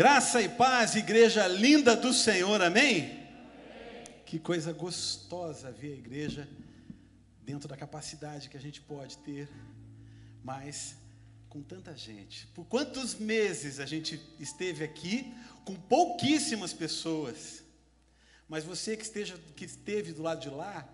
Graça 0.00 0.40
e 0.40 0.48
paz, 0.48 0.96
igreja 0.96 1.46
linda 1.46 1.94
do 1.94 2.10
Senhor, 2.14 2.62
amém? 2.62 3.20
Que 4.24 4.38
coisa 4.38 4.72
gostosa 4.72 5.70
ver 5.70 5.92
a 5.92 5.96
igreja 5.98 6.48
dentro 7.42 7.68
da 7.68 7.76
capacidade 7.76 8.48
que 8.48 8.56
a 8.56 8.60
gente 8.60 8.80
pode 8.80 9.18
ter, 9.18 9.46
mas 10.42 10.96
com 11.50 11.60
tanta 11.60 11.94
gente. 11.94 12.46
Por 12.54 12.64
quantos 12.64 13.14
meses 13.16 13.78
a 13.78 13.84
gente 13.84 14.18
esteve 14.38 14.82
aqui 14.82 15.34
com 15.66 15.74
pouquíssimas 15.74 16.72
pessoas, 16.72 17.62
mas 18.48 18.64
você 18.64 18.96
que, 18.96 19.04
esteja, 19.04 19.38
que 19.54 19.66
esteve 19.66 20.14
do 20.14 20.22
lado 20.22 20.40
de 20.40 20.48
lá, 20.48 20.88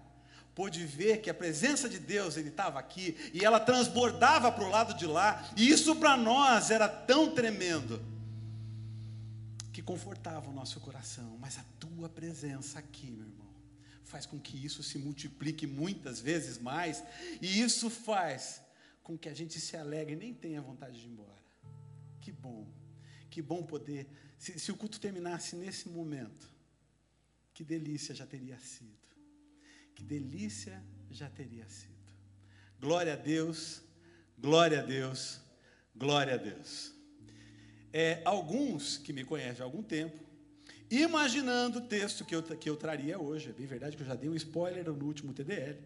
pôde 0.53 0.85
ver 0.85 1.21
que 1.21 1.31
a 1.31 1.35
presença 1.35 1.89
de 1.89 2.01
Deus, 2.01 2.37
Ele 2.37 2.49
estava 2.49 2.81
aqui, 2.81 3.17
e 3.33 3.45
ela 3.45 3.61
transbordava 3.61 4.51
para 4.51 4.65
o 4.65 4.69
lado 4.69 4.95
de 4.95 5.07
lá, 5.07 5.49
e 5.57 5.69
isso 5.69 5.95
para 5.95 6.17
nós 6.17 6.73
era 6.73 6.89
tão 6.89 7.31
tremendo, 7.31 8.16
que 9.77 9.83
confortava 9.83 10.49
o 10.49 10.55
nosso 10.55 10.81
coração, 10.81 11.37
mas 11.39 11.59
a 11.59 11.65
tua 11.79 12.09
presença 12.09 12.79
aqui, 12.79 13.11
meu 13.11 13.27
irmão, 13.27 13.55
faz 14.05 14.25
com 14.25 14.41
que 14.41 14.57
isso 14.65 14.83
se 14.83 14.97
multiplique 14.97 15.67
muitas 15.67 16.19
vezes 16.19 16.57
mais, 16.57 17.05
e 17.43 17.61
isso 17.61 17.91
faz 17.91 18.63
com 19.03 19.19
que 19.19 19.29
a 19.29 19.35
gente 19.35 19.61
se 19.61 19.77
alegre 19.77 20.15
e 20.15 20.17
nem 20.17 20.33
tenha 20.33 20.63
vontade 20.63 20.99
de 20.99 21.07
ir 21.07 21.11
embora. 21.11 21.45
Que 22.23 22.33
bom, 22.33 22.67
que 23.29 23.43
bom 23.43 23.63
poder, 23.63 24.09
se, 24.39 24.59
se 24.59 24.73
o 24.73 24.77
culto 24.79 24.99
terminasse 24.99 25.55
nesse 25.55 25.91
momento, 25.91 26.51
que 27.53 27.63
delícia 27.63 28.15
já 28.15 28.25
teria 28.25 28.59
sido. 28.59 28.97
Que 29.95 30.03
delícia 30.03 30.83
já 31.11 31.29
teria 31.29 31.69
sido. 31.69 31.93
Glória 32.81 33.13
a 33.13 33.17
Deus, 33.17 33.83
glória 34.39 34.81
a 34.81 34.83
Deus, 34.83 35.39
glória 35.95 36.33
a 36.33 36.39
Deus. 36.39 36.96
É, 37.99 38.21
alguns 38.27 38.99
que 38.99 39.11
me 39.11 39.25
conhecem 39.25 39.63
há 39.63 39.65
algum 39.65 39.83
tempo, 39.83 40.19
imaginando 40.91 41.79
o 41.79 41.81
texto 41.81 42.27
que 42.27 42.35
eu, 42.35 42.43
que 42.43 42.69
eu 42.69 42.77
traria 42.77 43.19
hoje, 43.19 43.49
é 43.49 43.53
bem 43.55 43.65
verdade 43.65 43.97
que 43.97 44.03
eu 44.03 44.07
já 44.07 44.15
dei 44.15 44.29
um 44.29 44.35
spoiler 44.35 44.85
no 44.93 45.07
último 45.07 45.33
TDL, 45.33 45.79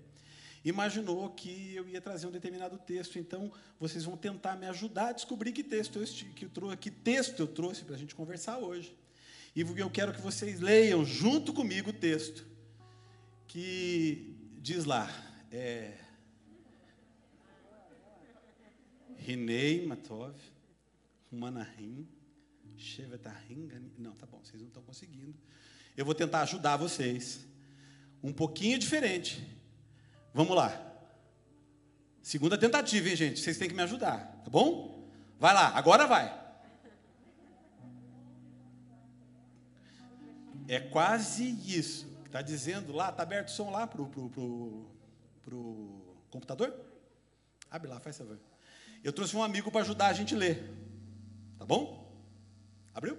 imaginou 0.65 1.31
que 1.31 1.73
eu 1.73 1.89
ia 1.89 2.01
trazer 2.01 2.27
um 2.27 2.33
determinado 2.33 2.77
texto, 2.79 3.17
então 3.17 3.53
vocês 3.79 4.03
vão 4.03 4.17
tentar 4.17 4.57
me 4.57 4.67
ajudar 4.67 5.11
a 5.11 5.13
descobrir 5.13 5.53
que 5.53 5.63
texto 5.63 6.01
eu, 6.01 6.05
que 6.35 6.47
eu, 6.47 6.51
trouxe, 6.51 6.77
que 6.79 6.91
texto 6.91 7.39
eu 7.39 7.47
trouxe 7.47 7.85
para 7.85 7.95
a 7.95 7.99
gente 7.99 8.13
conversar 8.13 8.59
hoje. 8.59 8.93
E 9.55 9.61
eu 9.61 9.89
quero 9.89 10.13
que 10.13 10.21
vocês 10.21 10.59
leiam 10.59 11.05
junto 11.05 11.53
comigo 11.53 11.91
o 11.91 11.93
texto 11.93 12.45
que 13.47 14.35
diz 14.61 14.85
lá, 14.85 15.09
é, 15.53 15.97
Rinei 19.17 19.87
Matov, 19.87 20.35
Manahim, 21.31 22.09
Shevetahim, 22.77 23.69
não, 23.99 24.13
tá 24.13 24.27
bom, 24.27 24.41
vocês 24.43 24.61
não 24.61 24.69
estão 24.69 24.83
conseguindo. 24.83 25.35
Eu 25.97 26.05
vou 26.05 26.15
tentar 26.15 26.43
ajudar 26.43 26.77
vocês. 26.77 27.47
Um 28.23 28.33
pouquinho 28.33 28.79
diferente. 28.79 29.47
Vamos 30.33 30.57
lá. 30.57 30.87
Segunda 32.23 32.57
tentativa, 32.59 33.09
hein, 33.09 33.17
gente? 33.17 33.41
Vocês 33.41 33.59
têm 33.59 33.69
que 33.69 33.75
me 33.75 33.83
ajudar, 33.83 34.41
tá 34.45 34.51
bom? 34.51 35.09
Vai 35.39 35.55
lá, 35.55 35.69
agora 35.69 36.07
vai. 36.07 36.39
É 40.69 40.79
quase 40.79 41.45
isso. 41.67 42.07
Está 42.27 42.43
dizendo 42.43 42.93
lá, 42.93 43.11
está 43.11 43.23
aberto 43.23 43.49
o 43.49 43.51
som 43.51 43.71
lá 43.71 43.87
para 43.87 44.03
o 44.03 44.09
pro, 44.09 44.31
pro, 44.31 44.91
pro 45.43 46.17
computador? 46.31 46.73
Abre 47.71 47.89
lá, 47.89 47.99
faz 47.99 48.19
favor. 48.19 48.39
Eu 49.03 49.13
trouxe 49.13 49.37
um 49.37 49.43
amigo 49.43 49.71
para 49.71 49.81
ajudar 49.81 50.09
a 50.09 50.13
gente 50.13 50.35
a 50.35 50.39
ler. 50.39 50.90
Tá 51.61 51.67
bom? 51.67 52.09
Abriu? 52.97 53.17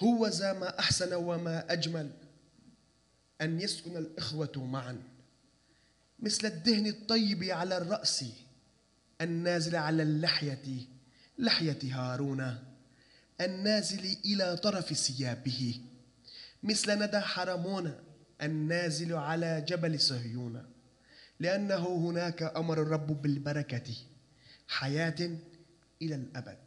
هو 0.00 0.26
ذا 0.26 0.52
ما 0.52 0.78
أحسن 0.78 1.14
وما 1.14 1.72
أجمل 1.72 2.10
أن 3.40 3.60
يسكن 3.60 3.96
الإخوة 3.96 4.52
معا 4.56 5.02
مثل 6.18 6.46
الدهن 6.46 6.86
الطيب 6.86 7.44
على 7.44 7.76
الرأس 7.76 8.24
النازل 9.20 9.76
على 9.76 10.02
اللحية 10.02 10.86
لحية 11.38 11.78
هارون 11.82 12.58
النازل 13.40 14.16
إلى 14.24 14.56
طرف 14.56 14.92
ثيابه 14.92 15.80
مثل 16.62 17.02
ندى 17.02 17.20
حرمون 17.20 17.94
النازل 18.42 19.14
على 19.14 19.64
جبل 19.68 20.00
صهيون 20.00 20.64
لأنه 21.40 21.96
هناك 21.96 22.42
أمر 22.42 22.82
الرب 22.82 23.22
بالبركة 23.22 23.94
حياة 24.68 25.38
إلى 26.01 26.15
الأبد 26.15 26.57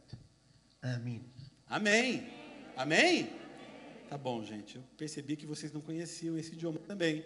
آمين 0.83 1.35
Amém. 1.67 2.27
Amém? 2.77 3.29
Tá 4.07 4.17
bom, 4.17 4.43
gente. 4.45 4.75
Eu 4.75 4.83
percebi 4.95 5.35
que 5.35 5.47
vocês 5.47 5.73
não 5.73 5.81
conheciam 5.81 6.37
esse 6.37 6.53
idioma 6.53 6.77
também. 6.77 7.25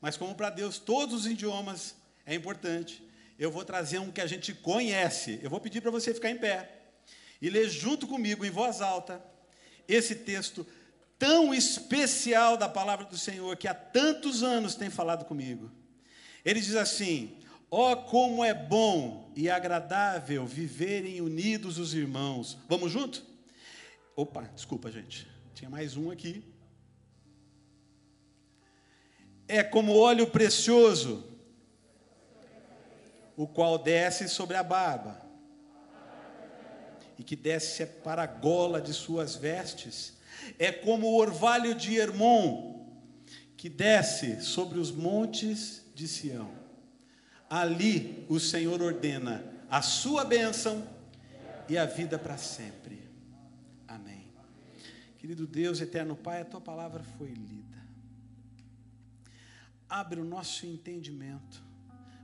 Mas 0.00 0.18
como 0.18 0.34
para 0.34 0.50
Deus 0.50 0.78
todos 0.78 1.20
os 1.20 1.26
idiomas 1.26 1.94
é 2.26 2.34
importante, 2.34 3.02
eu 3.38 3.50
vou 3.50 3.64
trazer 3.64 3.98
um 3.98 4.10
que 4.10 4.20
a 4.20 4.26
gente 4.26 4.52
conhece. 4.52 5.40
Eu 5.42 5.48
vou 5.48 5.60
pedir 5.60 5.80
para 5.80 5.90
você 5.90 6.12
ficar 6.12 6.30
em 6.30 6.36
pé 6.36 6.70
e 7.40 7.48
ler 7.48 7.70
junto 7.70 8.06
comigo 8.06 8.44
em 8.44 8.50
voz 8.50 8.82
alta 8.82 9.24
esse 9.88 10.14
texto 10.14 10.66
tão 11.18 11.52
especial 11.54 12.56
da 12.56 12.68
palavra 12.68 13.06
do 13.06 13.16
Senhor 13.16 13.56
que 13.56 13.66
há 13.66 13.74
tantos 13.74 14.42
anos 14.42 14.74
tem 14.74 14.90
falado 14.90 15.24
comigo. 15.24 15.70
Ele 16.44 16.60
diz 16.60 16.76
assim: 16.76 17.36
Ó 17.77 17.91
oh, 17.91 17.97
como 17.97 18.41
é 18.41 18.53
bom 18.53 19.29
e 19.35 19.49
agradável 19.49 20.45
viverem 20.45 21.19
unidos 21.19 21.77
os 21.77 21.93
irmãos. 21.93 22.57
Vamos 22.69 22.89
junto? 22.89 23.21
Opa, 24.15 24.43
desculpa, 24.55 24.89
gente. 24.89 25.27
Tinha 25.53 25.69
mais 25.69 25.97
um 25.97 26.09
aqui. 26.09 26.41
É 29.45 29.61
como 29.61 29.93
óleo 29.93 30.25
precioso, 30.25 31.25
o 33.35 33.45
qual 33.45 33.77
desce 33.77 34.29
sobre 34.29 34.55
a 34.55 34.63
barba, 34.63 35.21
e 37.19 37.25
que 37.25 37.35
desce 37.35 37.85
para 37.85 38.23
a 38.23 38.25
gola 38.25 38.79
de 38.79 38.93
suas 38.93 39.35
vestes. 39.35 40.13
É 40.57 40.71
como 40.71 41.07
o 41.07 41.17
orvalho 41.17 41.75
de 41.75 41.97
Hermon, 41.97 42.87
que 43.57 43.67
desce 43.67 44.41
sobre 44.41 44.79
os 44.79 44.91
montes 44.91 45.83
de 45.93 46.07
Sião. 46.07 46.64
Ali 47.49 48.25
o 48.27 48.39
Senhor 48.39 48.81
ordena 48.81 49.43
a 49.69 49.81
sua 49.81 50.25
bênção 50.25 50.87
e 51.69 51.77
a 51.77 51.85
vida 51.85 52.17
para 52.17 52.37
sempre. 52.37 52.95
Querido 55.25 55.47
Deus, 55.47 55.81
eterno 55.81 56.15
Pai, 56.15 56.41
a 56.41 56.45
tua 56.45 56.61
palavra 56.61 57.03
foi 57.17 57.29
lida. 57.29 57.83
Abre 59.89 60.19
o 60.19 60.23
nosso 60.23 60.67
entendimento 60.67 61.63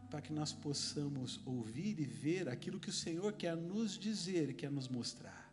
para 0.07 0.21
que 0.21 0.31
nós 0.31 0.53
possamos 0.53 1.39
ouvir 1.43 1.99
e 1.99 2.05
ver 2.05 2.47
aquilo 2.47 2.79
que 2.79 2.89
o 2.89 2.93
Senhor 2.93 3.33
quer 3.33 3.57
nos 3.57 3.97
dizer 3.97 4.53
quer 4.53 4.69
nos 4.69 4.87
mostrar. 4.87 5.51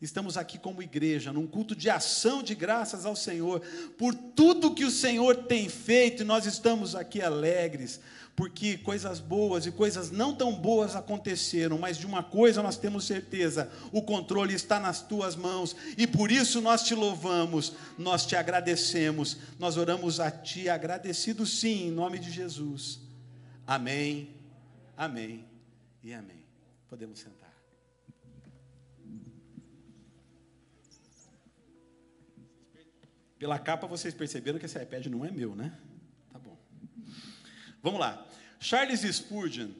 Estamos 0.00 0.36
aqui 0.36 0.56
como 0.56 0.80
igreja, 0.80 1.32
num 1.32 1.48
culto 1.48 1.74
de 1.74 1.90
ação 1.90 2.44
de 2.44 2.54
graças 2.54 3.04
ao 3.04 3.16
Senhor, 3.16 3.60
por 3.98 4.14
tudo 4.14 4.72
que 4.72 4.84
o 4.84 4.90
Senhor 4.90 5.34
tem 5.46 5.68
feito, 5.68 6.22
e 6.22 6.24
nós 6.24 6.46
estamos 6.46 6.94
aqui 6.94 7.20
alegres, 7.20 8.00
porque 8.34 8.78
coisas 8.78 9.20
boas 9.20 9.66
e 9.66 9.72
coisas 9.72 10.10
não 10.10 10.34
tão 10.34 10.54
boas 10.54 10.96
aconteceram, 10.96 11.78
mas 11.78 11.98
de 11.98 12.06
uma 12.06 12.22
coisa 12.22 12.62
nós 12.62 12.76
temos 12.76 13.04
certeza: 13.04 13.70
o 13.92 14.02
controle 14.02 14.54
está 14.54 14.80
nas 14.80 15.02
tuas 15.02 15.36
mãos, 15.36 15.76
e 15.98 16.06
por 16.06 16.30
isso 16.32 16.60
nós 16.60 16.82
te 16.82 16.94
louvamos, 16.94 17.74
nós 17.98 18.24
te 18.24 18.34
agradecemos, 18.34 19.36
nós 19.58 19.76
oramos 19.76 20.18
a 20.18 20.30
ti, 20.30 20.68
agradecidos 20.68 21.60
sim, 21.60 21.88
em 21.88 21.90
nome 21.90 22.18
de 22.18 22.30
Jesus. 22.30 23.00
Amém, 23.66 24.34
amém 24.96 25.44
e 26.02 26.12
amém. 26.14 26.44
Podemos 26.88 27.18
sentar. 27.18 27.52
Pela 33.38 33.58
capa 33.58 33.88
vocês 33.88 34.14
perceberam 34.14 34.58
que 34.58 34.66
esse 34.66 34.80
iPad 34.80 35.06
não 35.06 35.24
é 35.24 35.30
meu, 35.30 35.56
né? 35.56 35.76
Vamos 37.82 37.98
lá. 37.98 38.24
Charles 38.60 39.00
Spurgeon, 39.00 39.70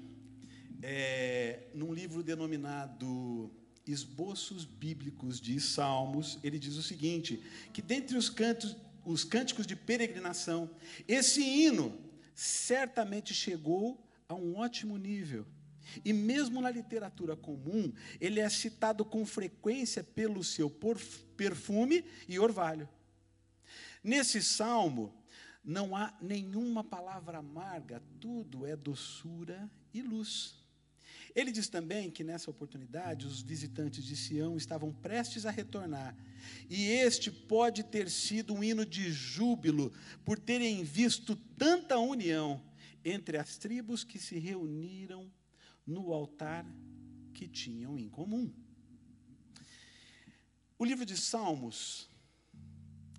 é, 0.82 1.68
num 1.72 1.94
livro 1.94 2.20
denominado 2.20 3.48
Esboços 3.86 4.64
Bíblicos 4.64 5.40
de 5.40 5.60
Salmos, 5.60 6.36
ele 6.42 6.58
diz 6.58 6.74
o 6.74 6.82
seguinte: 6.82 7.40
que 7.72 7.80
dentre 7.80 8.16
os 8.16 8.28
cantos, 8.28 8.76
os 9.04 9.22
cânticos 9.22 9.68
de 9.68 9.76
peregrinação, 9.76 10.68
esse 11.06 11.42
hino 11.42 11.96
certamente 12.34 13.32
chegou 13.32 14.04
a 14.28 14.34
um 14.34 14.56
ótimo 14.56 14.98
nível. 14.98 15.46
E 16.04 16.12
mesmo 16.12 16.60
na 16.60 16.72
literatura 16.72 17.36
comum, 17.36 17.92
ele 18.20 18.40
é 18.40 18.48
citado 18.48 19.04
com 19.04 19.24
frequência 19.24 20.02
pelo 20.02 20.42
seu 20.42 20.68
perfume 21.36 22.04
e 22.26 22.36
orvalho. 22.36 22.88
Nesse 24.02 24.42
salmo, 24.42 25.21
não 25.64 25.94
há 25.94 26.12
nenhuma 26.20 26.82
palavra 26.82 27.38
amarga, 27.38 28.02
tudo 28.20 28.66
é 28.66 28.74
doçura 28.74 29.70
e 29.94 30.02
luz. 30.02 30.60
Ele 31.34 31.50
diz 31.50 31.68
também 31.68 32.10
que 32.10 32.24
nessa 32.24 32.50
oportunidade 32.50 33.26
os 33.26 33.40
visitantes 33.40 34.04
de 34.04 34.16
Sião 34.16 34.56
estavam 34.56 34.92
prestes 34.92 35.46
a 35.46 35.50
retornar, 35.50 36.16
e 36.68 36.84
este 36.84 37.30
pode 37.30 37.82
ter 37.84 38.10
sido 38.10 38.52
um 38.52 38.62
hino 38.62 38.84
de 38.84 39.10
júbilo 39.10 39.92
por 40.24 40.38
terem 40.38 40.82
visto 40.82 41.36
tanta 41.56 41.98
união 41.98 42.62
entre 43.04 43.38
as 43.38 43.56
tribos 43.56 44.04
que 44.04 44.18
se 44.18 44.38
reuniram 44.38 45.30
no 45.86 46.12
altar 46.12 46.66
que 47.32 47.48
tinham 47.48 47.98
em 47.98 48.08
comum. 48.08 48.52
O 50.78 50.84
livro 50.84 51.06
de 51.06 51.16
Salmos, 51.16 52.08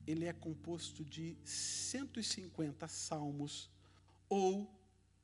ele 0.05 0.25
é 0.25 0.33
composto 0.33 1.03
de 1.03 1.37
150 1.43 2.87
salmos 2.87 3.69
ou 4.29 4.69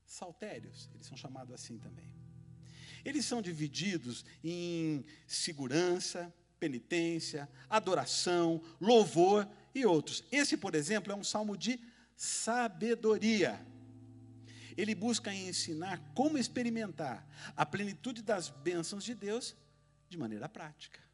saltérios, 0.05 0.89
eles 0.93 1.05
são 1.05 1.17
chamados 1.17 1.53
assim 1.53 1.77
também. 1.77 2.11
Eles 3.05 3.25
são 3.25 3.41
divididos 3.41 4.25
em 4.43 5.05
segurança, 5.25 6.33
penitência, 6.59 7.49
adoração, 7.69 8.61
louvor 8.79 9.47
e 9.73 9.85
outros. 9.85 10.23
Esse, 10.31 10.57
por 10.57 10.75
exemplo, 10.75 11.11
é 11.11 11.15
um 11.15 11.23
salmo 11.23 11.57
de 11.57 11.79
sabedoria. 12.15 13.65
Ele 14.75 14.93
busca 14.93 15.33
ensinar 15.33 15.99
como 16.13 16.37
experimentar 16.37 17.27
a 17.55 17.65
plenitude 17.65 18.21
das 18.21 18.49
bênçãos 18.49 19.03
de 19.03 19.13
Deus 19.13 19.55
de 20.09 20.17
maneira 20.17 20.49
prática. 20.49 21.08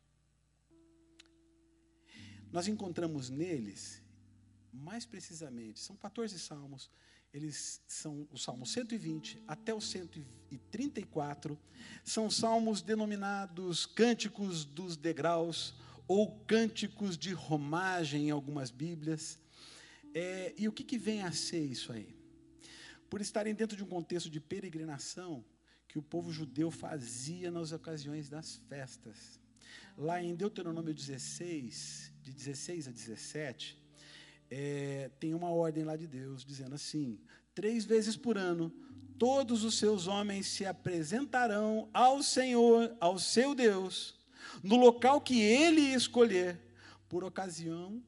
Nós 2.56 2.70
encontramos 2.70 3.30
neles, 3.30 4.02
mais 4.72 5.06
precisamente, 5.06 5.78
são 5.78 5.94
14 5.98 6.40
salmos, 6.40 6.90
eles 7.34 7.82
são 7.86 8.26
o 8.32 8.38
Salmo 8.38 8.66
120 8.66 9.44
até 9.46 9.74
o 9.74 9.82
134, 9.82 11.60
são 12.02 12.32
salmos 12.32 12.82
denominados 12.82 13.86
cânticos 13.86 14.64
dos 14.64 14.96
degraus 14.96 15.76
ou 16.08 16.40
cânticos 16.46 17.18
de 17.18 17.34
romagem 17.34 18.30
em 18.30 18.32
algumas 18.32 18.72
Bíblias. 18.72 19.38
É, 20.14 20.56
e 20.58 20.70
o 20.70 20.72
que, 20.72 20.86
que 20.86 20.98
vem 20.98 21.24
a 21.24 21.34
ser 21.34 21.60
isso 21.60 21.92
aí? 21.92 22.16
Por 23.10 23.20
estarem 23.20 23.54
dentro 23.54 23.76
de 23.76 23.84
um 23.84 23.88
contexto 23.88 24.30
de 24.30 24.40
peregrinação 24.40 25.44
que 25.90 26.00
o 26.00 26.02
povo 26.02 26.32
judeu 26.32 26.72
fazia 26.72 27.52
nas 27.52 27.74
ocasiões 27.74 28.30
das 28.30 28.56
festas. 28.70 29.42
Lá 29.98 30.24
em 30.24 30.34
Deuteronômio 30.34 30.94
16, 30.94 32.15
de 32.26 32.34
16 32.34 32.88
a 32.88 32.92
17, 32.92 33.80
é, 34.50 35.12
tem 35.20 35.36
uma 35.36 35.52
ordem 35.52 35.84
lá 35.84 35.96
de 35.96 36.08
Deus 36.08 36.44
dizendo 36.44 36.74
assim: 36.74 37.20
três 37.54 37.86
vezes 37.86 38.18
por 38.18 38.36
ano, 38.36 38.74
todos 39.20 39.64
os 39.64 39.78
seus 39.78 40.08
homens 40.08 40.48
se 40.48 40.66
apresentarão 40.66 41.88
ao 41.94 42.24
Senhor, 42.24 42.96
ao 43.00 43.20
seu 43.20 43.54
Deus, 43.54 44.16
no 44.64 44.76
local 44.76 45.22
que 45.22 45.40
ele 45.40 45.82
escolher, 45.94 46.60
por 47.08 47.24
ocasião 47.24 48.04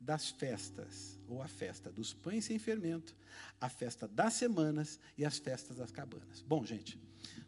das 0.00 0.30
festas, 0.30 1.18
ou 1.26 1.42
a 1.42 1.48
festa 1.48 1.90
dos 1.90 2.14
pães 2.14 2.44
sem 2.44 2.60
fermento, 2.60 3.16
a 3.60 3.68
festa 3.68 4.06
das 4.06 4.34
semanas 4.34 5.00
e 5.16 5.24
as 5.24 5.36
festas 5.36 5.78
das 5.78 5.90
cabanas. 5.90 6.42
Bom, 6.42 6.64
gente, 6.64 6.96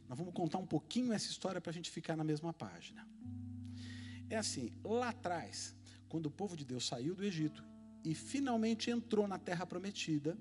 nós 0.09 0.19
vamos 0.19 0.35
contar 0.35 0.59
um 0.59 0.67
pouquinho 0.67 1.13
essa 1.13 1.31
história 1.31 1.61
para 1.61 1.71
a 1.71 1.73
gente 1.73 1.89
ficar 1.89 2.17
na 2.17 2.25
mesma 2.25 2.53
página. 2.53 3.07
É 4.29 4.37
assim, 4.37 4.73
lá 4.85 5.11
atrás, 5.11 5.75
quando 6.11 6.27
o 6.27 6.31
povo 6.31 6.57
de 6.57 6.65
Deus 6.65 6.87
saiu 6.87 7.15
do 7.15 7.25
Egito 7.25 7.65
e 8.05 8.15
finalmente 8.15 8.91
entrou 8.91 9.29
na 9.29 9.39
terra 9.39 9.65
prometida, 9.65 10.37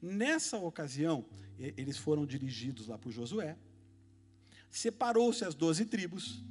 nessa 0.00 0.56
ocasião, 0.56 1.26
eles 1.58 1.98
foram 1.98 2.24
dirigidos 2.24 2.86
lá 2.86 2.96
por 2.96 3.10
Josué, 3.10 3.58
separou-se 4.70 5.44
as 5.44 5.54
doze 5.54 5.84
tribos, 5.84 6.44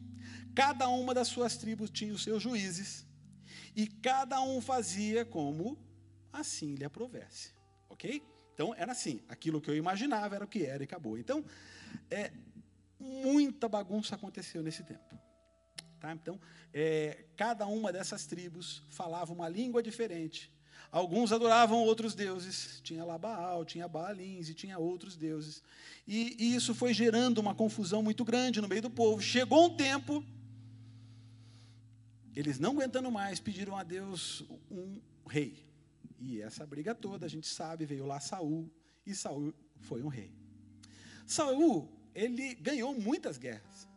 cada 0.54 0.90
uma 0.90 1.14
das 1.14 1.30
suas 1.30 1.56
tribos 1.58 1.90
tinha 1.90 2.14
os 2.14 2.22
seus 2.22 2.44
juízes, 2.44 3.06
e 3.76 3.88
cada 3.88 4.42
um 4.42 4.60
fazia 4.60 5.24
como 5.24 5.78
assim 6.32 6.76
lhe 6.76 6.84
aprovesse, 6.84 7.54
ok? 7.90 8.22
Então 8.54 8.76
era 8.76 8.92
assim, 8.92 9.22
aquilo 9.30 9.62
que 9.62 9.70
eu 9.70 9.76
imaginava 9.76 10.36
era 10.36 10.44
o 10.46 10.48
que 10.48 10.66
era 10.66 10.84
e 10.84 10.86
acabou. 10.86 11.18
Então, 11.18 11.44
é, 12.10 12.32
muita 13.00 13.70
bagunça 13.70 14.16
aconteceu 14.16 14.62
nesse 14.62 14.84
tempo. 14.84 15.18
Tá? 16.04 16.12
Então, 16.12 16.38
é, 16.74 17.24
cada 17.38 17.66
uma 17.66 17.90
dessas 17.90 18.26
tribos 18.26 18.84
falava 18.90 19.32
uma 19.32 19.48
língua 19.48 19.82
diferente. 19.82 20.52
Alguns 20.92 21.32
adoravam 21.32 21.82
outros 21.82 22.14
deuses. 22.14 22.82
Tinha 22.84 23.06
lá 23.06 23.18
Baal, 23.18 23.64
tinha 23.64 23.88
Baalins 23.88 24.50
e 24.50 24.54
tinha 24.54 24.78
outros 24.78 25.16
deuses. 25.16 25.64
E, 26.06 26.36
e 26.38 26.56
isso 26.56 26.76
foi 26.76 26.94
gerando 26.94 27.38
uma 27.38 27.56
confusão 27.56 28.04
muito 28.04 28.26
grande 28.26 28.60
no 28.60 28.68
meio 28.68 28.82
do 28.82 28.90
povo. 28.90 29.22
Chegou 29.22 29.68
um 29.68 29.78
tempo, 29.78 30.22
eles 32.36 32.60
não 32.60 32.72
aguentando 32.72 33.10
mais, 33.10 33.40
pediram 33.40 33.78
a 33.78 33.84
Deus 33.84 34.44
um 34.70 35.00
rei. 35.26 35.66
E 36.20 36.42
essa 36.42 36.66
briga 36.66 36.94
toda, 36.94 37.26
a 37.26 37.30
gente 37.30 37.48
sabe, 37.48 37.86
veio 37.86 38.06
lá 38.06 38.20
Saul, 38.20 38.70
e 39.06 39.16
Saul 39.16 39.54
foi 39.80 40.04
um 40.04 40.10
rei. 40.10 40.34
Saul, 41.26 41.90
ele 42.14 42.56
ganhou 42.56 42.94
muitas 42.94 43.38
guerras, 43.38 43.88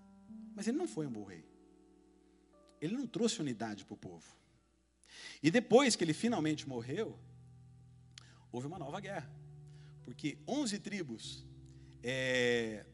mas 0.55 0.69
ele 0.69 0.79
não 0.79 0.87
foi 0.87 1.09
um 1.09 1.11
bom 1.11 1.25
rei 1.25 1.56
ele 2.81 2.95
não 2.95 3.07
trouxe 3.07 3.41
unidade 3.41 3.85
para 3.85 3.95
o 3.95 3.97
povo. 3.97 4.37
E 5.43 5.51
depois 5.51 5.97
que 5.97 6.05
ele 6.05 6.15
finalmente 6.15 6.69
morreu, 6.69 7.19
houve 8.51 8.67
uma 8.67 8.79
nova 8.79 9.01
guerra. 9.01 9.31
Porque 10.05 10.39
11 10.47 10.79
tribos 10.79 11.45
é, 12.03 12.87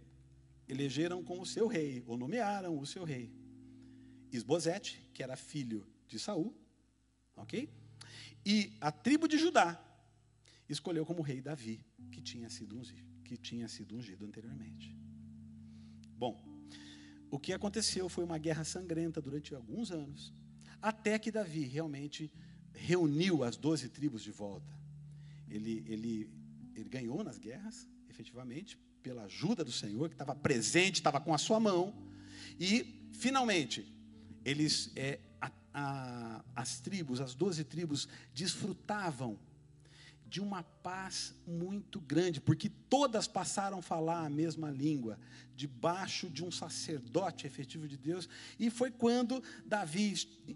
elegeram 0.69 1.23
como 1.23 1.45
seu 1.45 1.67
rei, 1.67 2.03
ou 2.07 2.17
nomearam 2.17 2.79
o 2.79 2.87
seu 2.87 3.05
rei. 3.05 3.33
Isbosete, 4.33 5.09
que 5.13 5.23
era 5.23 5.37
filho 5.37 5.87
de 6.09 6.19
Saul, 6.19 6.57
ok? 7.37 7.69
E 8.45 8.73
a 8.81 8.91
tribo 8.91 9.29
de 9.29 9.39
Judá 9.39 9.81
escolheu 10.69 11.05
como 11.05 11.23
rei 11.23 11.41
Davi, 11.41 11.85
que 12.11 12.21
tinha 12.21 12.49
sido 12.49 12.79
ungido, 12.79 13.23
que 13.25 13.37
tinha 13.37 13.69
sido 13.69 13.97
ungido 13.97 14.25
anteriormente. 14.25 14.97
Bom, 16.17 16.52
o 17.33 17.39
que 17.39 17.55
aconteceu 17.55 18.11
foi 18.11 18.25
uma 18.25 18.37
guerra 18.37 18.63
sangrenta 18.63 19.19
durante 19.19 19.55
alguns 19.55 19.91
anos, 19.91 20.35
até 20.83 21.19
que 21.19 21.33
Davi 21.33 21.65
realmente 21.65 22.31
reuniu 22.75 23.43
as 23.43 23.57
doze 23.57 23.89
tribos 23.89 24.23
de 24.23 24.31
volta. 24.31 24.71
Ele, 25.49 25.83
ele, 25.89 26.31
ele 26.75 26.89
ganhou 26.91 27.25
nas 27.25 27.39
guerras, 27.39 27.89
efetivamente, 28.11 28.79
pela 29.03 29.25
ajuda 29.25 29.65
do 29.65 29.73
Senhor, 29.73 30.11
que 30.11 30.15
estava 30.15 30.35
presente, 30.35 30.97
estava 30.97 31.19
com 31.19 31.33
a 31.33 31.39
sua 31.39 31.59
mão, 31.59 31.95
e, 32.61 33.09
finalmente, 33.15 33.91
eles, 34.45 34.93
é, 34.95 35.19
a, 35.73 36.45
as 36.55 36.81
tribos, 36.81 37.19
as 37.19 37.35
doze 37.35 37.65
tribos, 37.65 38.07
desfrutavam 38.35 39.39
de 40.33 40.41
uma 40.41 40.63
paz 40.63 41.35
muito 41.47 42.01
grande, 42.01 42.41
porque 42.41 42.71
todas 42.89 43.29
passaram 43.29 43.81
a 43.81 43.83
falar 43.83 44.25
a 44.25 44.31
mesma 44.31 44.71
língua, 44.71 45.19
debaixo 45.55 46.31
de 46.31 46.43
um 46.43 46.51
sacerdote 46.51 47.47
efetivo 47.47 47.87
de 47.87 47.99
Deus, 47.99 48.27
e 48.59 48.71
foi 48.71 48.91
quando 48.91 49.43
Davi 49.67 50.15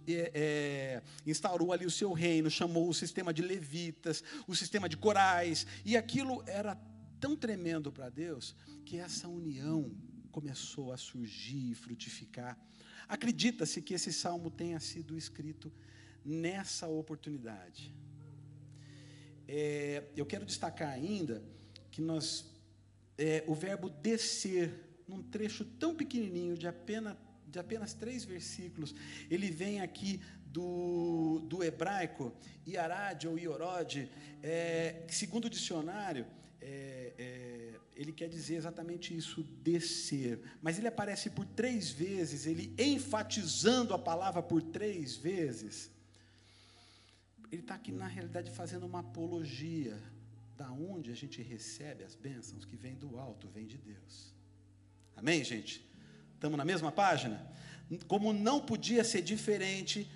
é, 0.09 0.33
é, 0.35 1.02
instaurou 1.26 1.75
ali 1.75 1.85
o 1.85 1.90
seu 1.90 2.14
reino, 2.14 2.49
chamou 2.50 2.88
o 2.88 2.95
sistema 2.95 3.35
de 3.35 3.42
levitas, 3.42 4.25
o 4.47 4.56
sistema 4.56 4.88
de 4.88 4.97
corais, 4.97 5.66
e 5.85 5.95
aquilo 5.95 6.42
era 6.47 6.75
tão 7.21 7.37
tremendo 7.37 7.92
para 7.92 8.09
Deus, 8.09 8.56
que 8.83 8.97
essa 8.97 9.28
união 9.28 9.95
começou 10.33 10.90
a 10.90 10.97
surgir 10.97 11.73
e 11.73 11.75
frutificar. 11.75 12.59
Acredita-se 13.06 13.83
que 13.83 13.92
esse 13.92 14.11
salmo 14.11 14.50
tenha 14.50 14.80
sido 14.80 15.18
escrito 15.18 15.71
nessa 16.25 16.88
oportunidade 16.88 17.95
é, 19.49 20.05
eu 20.17 20.26
quero 20.26 20.45
destacar 20.45 20.88
ainda 20.88 21.43
que 21.91 22.00
nós, 22.00 22.45
é, 23.17 23.45
o 23.47 23.55
verbo 23.55 23.88
descer, 23.88 24.73
num 25.07 25.23
trecho 25.23 25.65
tão 25.65 25.95
pequenininho, 25.95 26.57
de 26.57 26.67
apenas, 26.67 27.17
de 27.47 27.59
apenas 27.59 27.95
três 27.95 28.25
versículos, 28.25 28.95
ele 29.31 29.50
vem 29.50 29.81
aqui 29.81 30.21
do, 30.47 31.41
do 31.49 31.62
hebraico, 31.62 32.33
Iarad 32.67 33.26
ou 33.26 33.38
Iorod, 33.38 34.11
é, 34.43 35.05
segundo 35.09 35.47
o 35.47 35.50
dicionário, 35.50 36.26
é, 36.61 37.12
é, 37.19 37.81
ele 37.95 38.12
quer 38.12 38.29
dizer 38.29 38.57
exatamente 38.57 39.17
isso, 39.17 39.43
descer. 39.62 40.41
Mas 40.61 40.79
ele 40.79 40.88
aparece 40.88 41.31
por 41.31 41.47
três 41.47 41.91
vezes, 41.91 42.47
ele 42.47 42.75
enfatizando 42.79 43.95
a 43.95 43.99
palavra 43.99 44.43
por 44.43 44.61
três 44.61 45.17
vezes 45.17 45.91
ele 47.50 47.62
está 47.62 47.75
aqui, 47.75 47.93
na 47.93 48.07
realidade, 48.07 48.50
fazendo 48.50 48.87
uma 48.87 49.00
apologia 49.00 49.97
da 50.57 50.71
onde 50.71 51.11
a 51.11 51.15
gente 51.15 51.43
recebe 51.43 52.03
as 52.03 52.15
bênçãos 52.15 52.65
que 52.65 52.76
vem 52.76 52.95
do 52.95 53.19
alto, 53.19 53.49
vem 53.49 53.67
de 53.67 53.79
Deus. 53.79 54.35
Amém, 55.15 55.45
gente? 55.45 55.87
Estamos 56.35 56.57
na 56.57 56.65
mesma 56.65 56.91
página? 56.91 57.47
Como 58.09 58.33
não 58.33 58.61
podia 58.61 59.05
ser 59.05 59.23
diferente, 59.23 60.11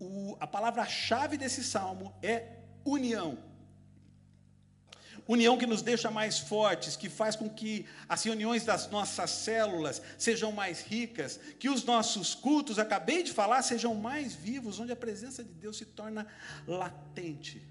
o, 0.00 0.36
a 0.40 0.46
palavra-chave 0.46 1.36
desse 1.36 1.62
salmo 1.62 2.14
é 2.22 2.58
união. 2.84 3.38
União 5.26 5.56
que 5.56 5.66
nos 5.66 5.82
deixa 5.82 6.10
mais 6.10 6.38
fortes, 6.38 6.96
que 6.96 7.08
faz 7.08 7.36
com 7.36 7.48
que 7.48 7.86
as 8.08 8.22
reuniões 8.22 8.64
das 8.64 8.90
nossas 8.90 9.30
células 9.30 10.02
sejam 10.18 10.52
mais 10.52 10.80
ricas, 10.80 11.38
que 11.58 11.68
os 11.68 11.84
nossos 11.84 12.34
cultos, 12.34 12.78
acabei 12.78 13.22
de 13.22 13.32
falar, 13.32 13.62
sejam 13.62 13.94
mais 13.94 14.34
vivos, 14.34 14.78
onde 14.78 14.92
a 14.92 14.96
presença 14.96 15.42
de 15.42 15.52
Deus 15.52 15.76
se 15.76 15.86
torna 15.86 16.26
latente. 16.66 17.62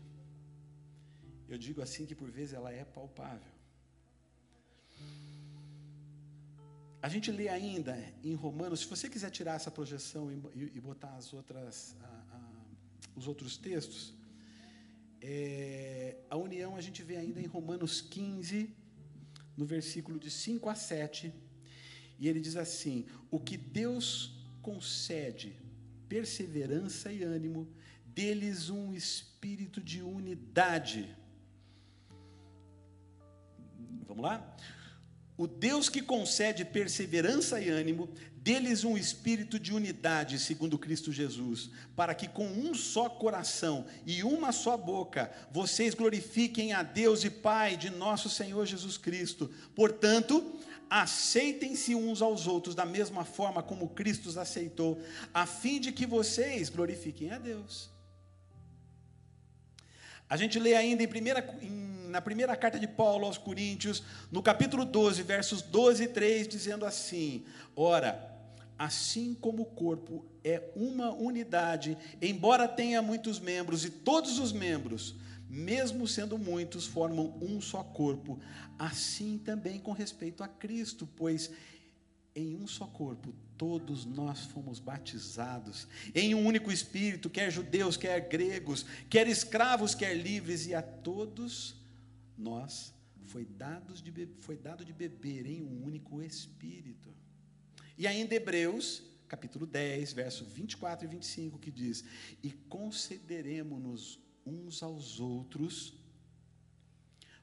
Eu 1.47 1.57
digo 1.57 1.81
assim 1.81 2.05
que 2.05 2.15
por 2.15 2.31
vezes 2.31 2.53
ela 2.53 2.71
é 2.71 2.85
palpável. 2.85 3.51
A 7.01 7.09
gente 7.09 7.31
lê 7.31 7.49
ainda 7.49 7.97
em 8.23 8.35
Romanos, 8.35 8.81
se 8.81 8.85
você 8.85 9.09
quiser 9.09 9.31
tirar 9.31 9.55
essa 9.55 9.71
projeção 9.71 10.31
e, 10.31 10.79
botar 10.79 11.15
as 11.15 11.33
outras, 11.33 11.95
a, 11.99 12.05
a, 12.05 12.39
os 13.15 13.27
outros 13.27 13.57
textos, 13.57 14.13
é, 15.21 16.17
a 16.29 16.35
união 16.35 16.75
a 16.75 16.81
gente 16.81 17.03
vê 17.03 17.17
ainda 17.17 17.39
em 17.39 17.45
Romanos 17.45 18.01
15, 18.01 18.73
no 19.55 19.65
versículo 19.65 20.19
de 20.19 20.31
5 20.31 20.69
a 20.69 20.75
7, 20.75 21.33
e 22.19 22.27
ele 22.27 22.39
diz 22.39 22.55
assim: 22.55 23.05
O 23.29 23.39
que 23.39 23.55
Deus 23.55 24.35
concede, 24.61 25.55
perseverança 26.09 27.11
e 27.11 27.23
ânimo, 27.23 27.67
deles 28.05 28.69
um 28.69 28.93
espírito 28.93 29.79
de 29.79 30.01
unidade. 30.01 31.15
Vamos 34.07 34.23
lá? 34.23 34.57
O 35.41 35.47
Deus 35.47 35.89
que 35.89 36.03
concede 36.03 36.63
perseverança 36.63 37.59
e 37.59 37.67
ânimo, 37.67 38.07
deles 38.35 38.83
um 38.83 38.95
espírito 38.95 39.57
de 39.57 39.73
unidade, 39.73 40.37
segundo 40.37 40.77
Cristo 40.77 41.11
Jesus, 41.11 41.71
para 41.95 42.13
que 42.13 42.27
com 42.27 42.45
um 42.45 42.75
só 42.75 43.09
coração 43.09 43.87
e 44.05 44.23
uma 44.23 44.51
só 44.51 44.77
boca 44.77 45.31
vocês 45.51 45.95
glorifiquem 45.95 46.73
a 46.73 46.83
Deus 46.83 47.23
e 47.23 47.31
Pai 47.31 47.75
de 47.75 47.89
nosso 47.89 48.29
Senhor 48.29 48.67
Jesus 48.67 48.99
Cristo. 48.99 49.49
Portanto, 49.75 50.59
aceitem-se 50.87 51.95
uns 51.95 52.21
aos 52.21 52.45
outros 52.45 52.75
da 52.75 52.85
mesma 52.85 53.25
forma 53.25 53.63
como 53.63 53.89
Cristo 53.89 54.29
os 54.29 54.37
aceitou, 54.37 55.01
a 55.33 55.47
fim 55.47 55.79
de 55.79 55.91
que 55.91 56.05
vocês 56.05 56.69
glorifiquem 56.69 57.31
a 57.31 57.39
Deus. 57.39 57.89
A 60.31 60.37
gente 60.37 60.57
lê 60.57 60.75
ainda 60.75 61.03
em 61.03 61.07
primeira, 61.09 61.45
em, 61.61 62.07
na 62.07 62.21
primeira 62.21 62.55
carta 62.55 62.79
de 62.79 62.87
Paulo 62.87 63.25
aos 63.25 63.37
Coríntios, 63.37 64.01
no 64.31 64.41
capítulo 64.41 64.85
12, 64.85 65.23
versos 65.23 65.61
12 65.61 66.05
e 66.05 66.07
3, 66.07 66.47
dizendo 66.47 66.85
assim: 66.85 67.43
Ora, 67.75 68.33
assim 68.79 69.33
como 69.33 69.63
o 69.63 69.65
corpo 69.65 70.25
é 70.41 70.71
uma 70.73 71.11
unidade, 71.11 71.97
embora 72.21 72.65
tenha 72.65 73.01
muitos 73.01 73.41
membros, 73.41 73.83
e 73.83 73.89
todos 73.89 74.39
os 74.39 74.53
membros, 74.53 75.15
mesmo 75.49 76.07
sendo 76.07 76.37
muitos, 76.37 76.87
formam 76.87 77.37
um 77.41 77.59
só 77.59 77.83
corpo, 77.83 78.39
assim 78.79 79.37
também 79.37 79.81
com 79.81 79.91
respeito 79.91 80.45
a 80.45 80.47
Cristo, 80.47 81.05
pois 81.17 81.51
em 82.35 82.55
um 82.55 82.67
só 82.67 82.87
corpo 82.87 83.33
todos 83.57 84.05
nós 84.05 84.45
fomos 84.45 84.79
batizados, 84.79 85.87
em 86.15 86.33
um 86.33 86.45
único 86.45 86.71
espírito, 86.71 87.29
quer 87.29 87.51
judeus, 87.51 87.95
quer 87.95 88.27
gregos, 88.27 88.85
quer 89.07 89.27
escravos, 89.27 89.93
quer 89.93 90.15
livres, 90.15 90.65
e 90.65 90.73
a 90.73 90.81
todos 90.81 91.75
nós 92.35 92.91
foi, 93.25 93.45
de, 93.45 94.27
foi 94.39 94.57
dado 94.57 94.83
de 94.83 94.91
beber 94.91 95.45
em 95.45 95.61
um 95.61 95.85
único 95.85 96.21
espírito. 96.21 97.13
E 97.97 98.07
ainda 98.07 98.33
Hebreus, 98.33 99.03
capítulo 99.27 99.67
10, 99.67 100.13
verso 100.13 100.43
24 100.43 101.05
e 101.05 101.07
25, 101.07 101.59
que 101.59 101.69
diz: 101.69 102.03
E 102.41 102.51
concederemos-nos 102.51 104.19
uns 104.43 104.81
aos 104.81 105.19
outros 105.19 105.93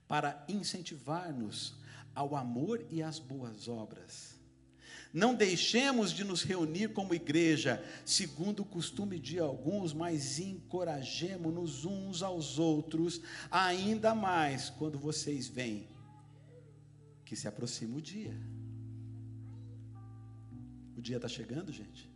para 0.09 0.45
incentivar-nos 0.49 1.77
ao 2.13 2.35
amor 2.35 2.85
e 2.91 3.03
às 3.03 3.19
boas 3.19 3.69
obras. 3.69 4.38
Não 5.13 5.35
deixemos 5.35 6.13
de 6.13 6.23
nos 6.23 6.43
reunir 6.43 6.93
como 6.93 7.15
igreja, 7.15 7.83
segundo 8.05 8.61
o 8.61 8.67
costume 8.67 9.19
de 9.19 9.39
alguns, 9.39 9.93
mas 9.93 10.39
encorajemos-nos 10.39 11.85
uns 11.85 12.23
aos 12.23 12.59
outros, 12.59 13.21
ainda 13.51 14.15
mais 14.15 14.69
quando 14.69 14.99
vocês 14.99 15.49
veem 15.49 15.89
que 17.25 17.35
se 17.35 17.49
aproxima 17.49 17.97
o 17.97 18.03
dia. 18.03 18.39
O 20.97 21.01
dia 21.01 21.17
está 21.17 21.29
chegando, 21.29 21.73
gente? 21.73 22.11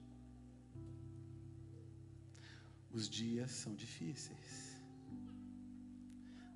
Os 2.91 3.09
dias 3.09 3.51
são 3.51 3.75
difíceis. 3.75 4.83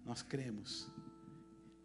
Nós 0.04 0.22
cremos 0.22 0.88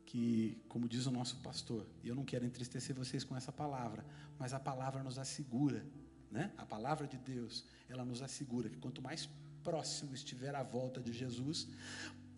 que, 0.05 0.62
como 0.67 0.89
diz 0.89 1.05
o 1.05 1.12
nosso 1.12 1.38
pastor, 1.38 1.88
e 2.03 2.10
eu 2.10 2.15
não 2.15 2.25
quero 2.25 2.46
entristecer 2.46 2.93
vocês 2.93 3.24
com 3.24 3.36
essa 3.36 3.51
palavra, 3.51 4.05
mas 4.41 4.55
a 4.55 4.60
palavra 4.60 5.03
nos 5.03 5.19
assegura, 5.19 5.86
né? 6.31 6.51
A 6.57 6.65
palavra 6.65 7.05
de 7.07 7.15
Deus, 7.15 7.63
ela 7.88 8.03
nos 8.03 8.24
assegura 8.24 8.67
que 8.71 8.77
quanto 8.77 9.00
mais 9.00 9.29
próximo 9.63 10.15
estiver 10.15 10.55
a 10.55 10.63
volta 10.63 11.00
de 11.00 11.13
Jesus, 11.13 11.67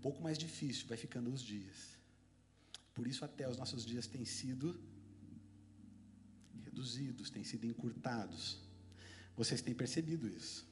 pouco 0.01 0.22
mais 0.22 0.38
difícil 0.38 0.86
vai 0.86 0.98
ficando 0.98 1.31
os 1.31 1.41
dias. 1.41 1.98
Por 2.93 3.07
isso 3.07 3.24
até 3.24 3.48
os 3.50 3.55
nossos 3.55 3.86
dias 3.86 4.05
têm 4.05 4.25
sido 4.25 4.77
reduzidos, 6.65 7.29
têm 7.29 7.45
sido 7.45 7.65
encurtados. 7.65 8.60
Vocês 9.38 9.62
têm 9.62 9.74
percebido 9.74 10.27
isso. 10.27 10.67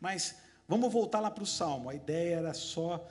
Mas 0.00 0.36
vamos 0.68 0.92
voltar 0.92 1.18
lá 1.18 1.32
para 1.32 1.42
o 1.42 1.46
Salmo. 1.46 1.90
A 1.90 1.96
ideia 1.96 2.36
era 2.36 2.54
só 2.54 3.04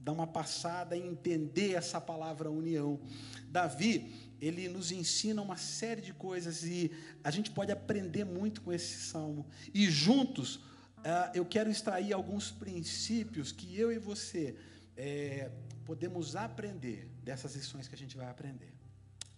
dar 0.00 0.12
uma 0.12 0.26
passada 0.26 0.94
e 0.94 1.00
entender 1.00 1.72
essa 1.72 1.98
palavra 1.98 2.50
união. 2.50 3.00
Davi, 3.48 4.29
ele 4.40 4.68
nos 4.68 4.90
ensina 4.90 5.42
uma 5.42 5.56
série 5.56 6.00
de 6.00 6.12
coisas 6.12 6.64
e 6.64 6.90
a 7.22 7.30
gente 7.30 7.50
pode 7.50 7.70
aprender 7.70 8.24
muito 8.24 8.60
com 8.62 8.72
esse 8.72 9.00
salmo. 9.00 9.46
E 9.74 9.90
juntos, 9.90 10.56
uh, 10.56 11.30
eu 11.34 11.44
quero 11.44 11.70
extrair 11.70 12.12
alguns 12.12 12.50
princípios 12.50 13.52
que 13.52 13.78
eu 13.78 13.92
e 13.92 13.98
você 13.98 14.56
é, 14.96 15.50
podemos 15.84 16.36
aprender 16.36 17.08
dessas 17.22 17.54
lições 17.54 17.86
que 17.86 17.94
a 17.94 17.98
gente 17.98 18.16
vai 18.16 18.28
aprender. 18.28 18.72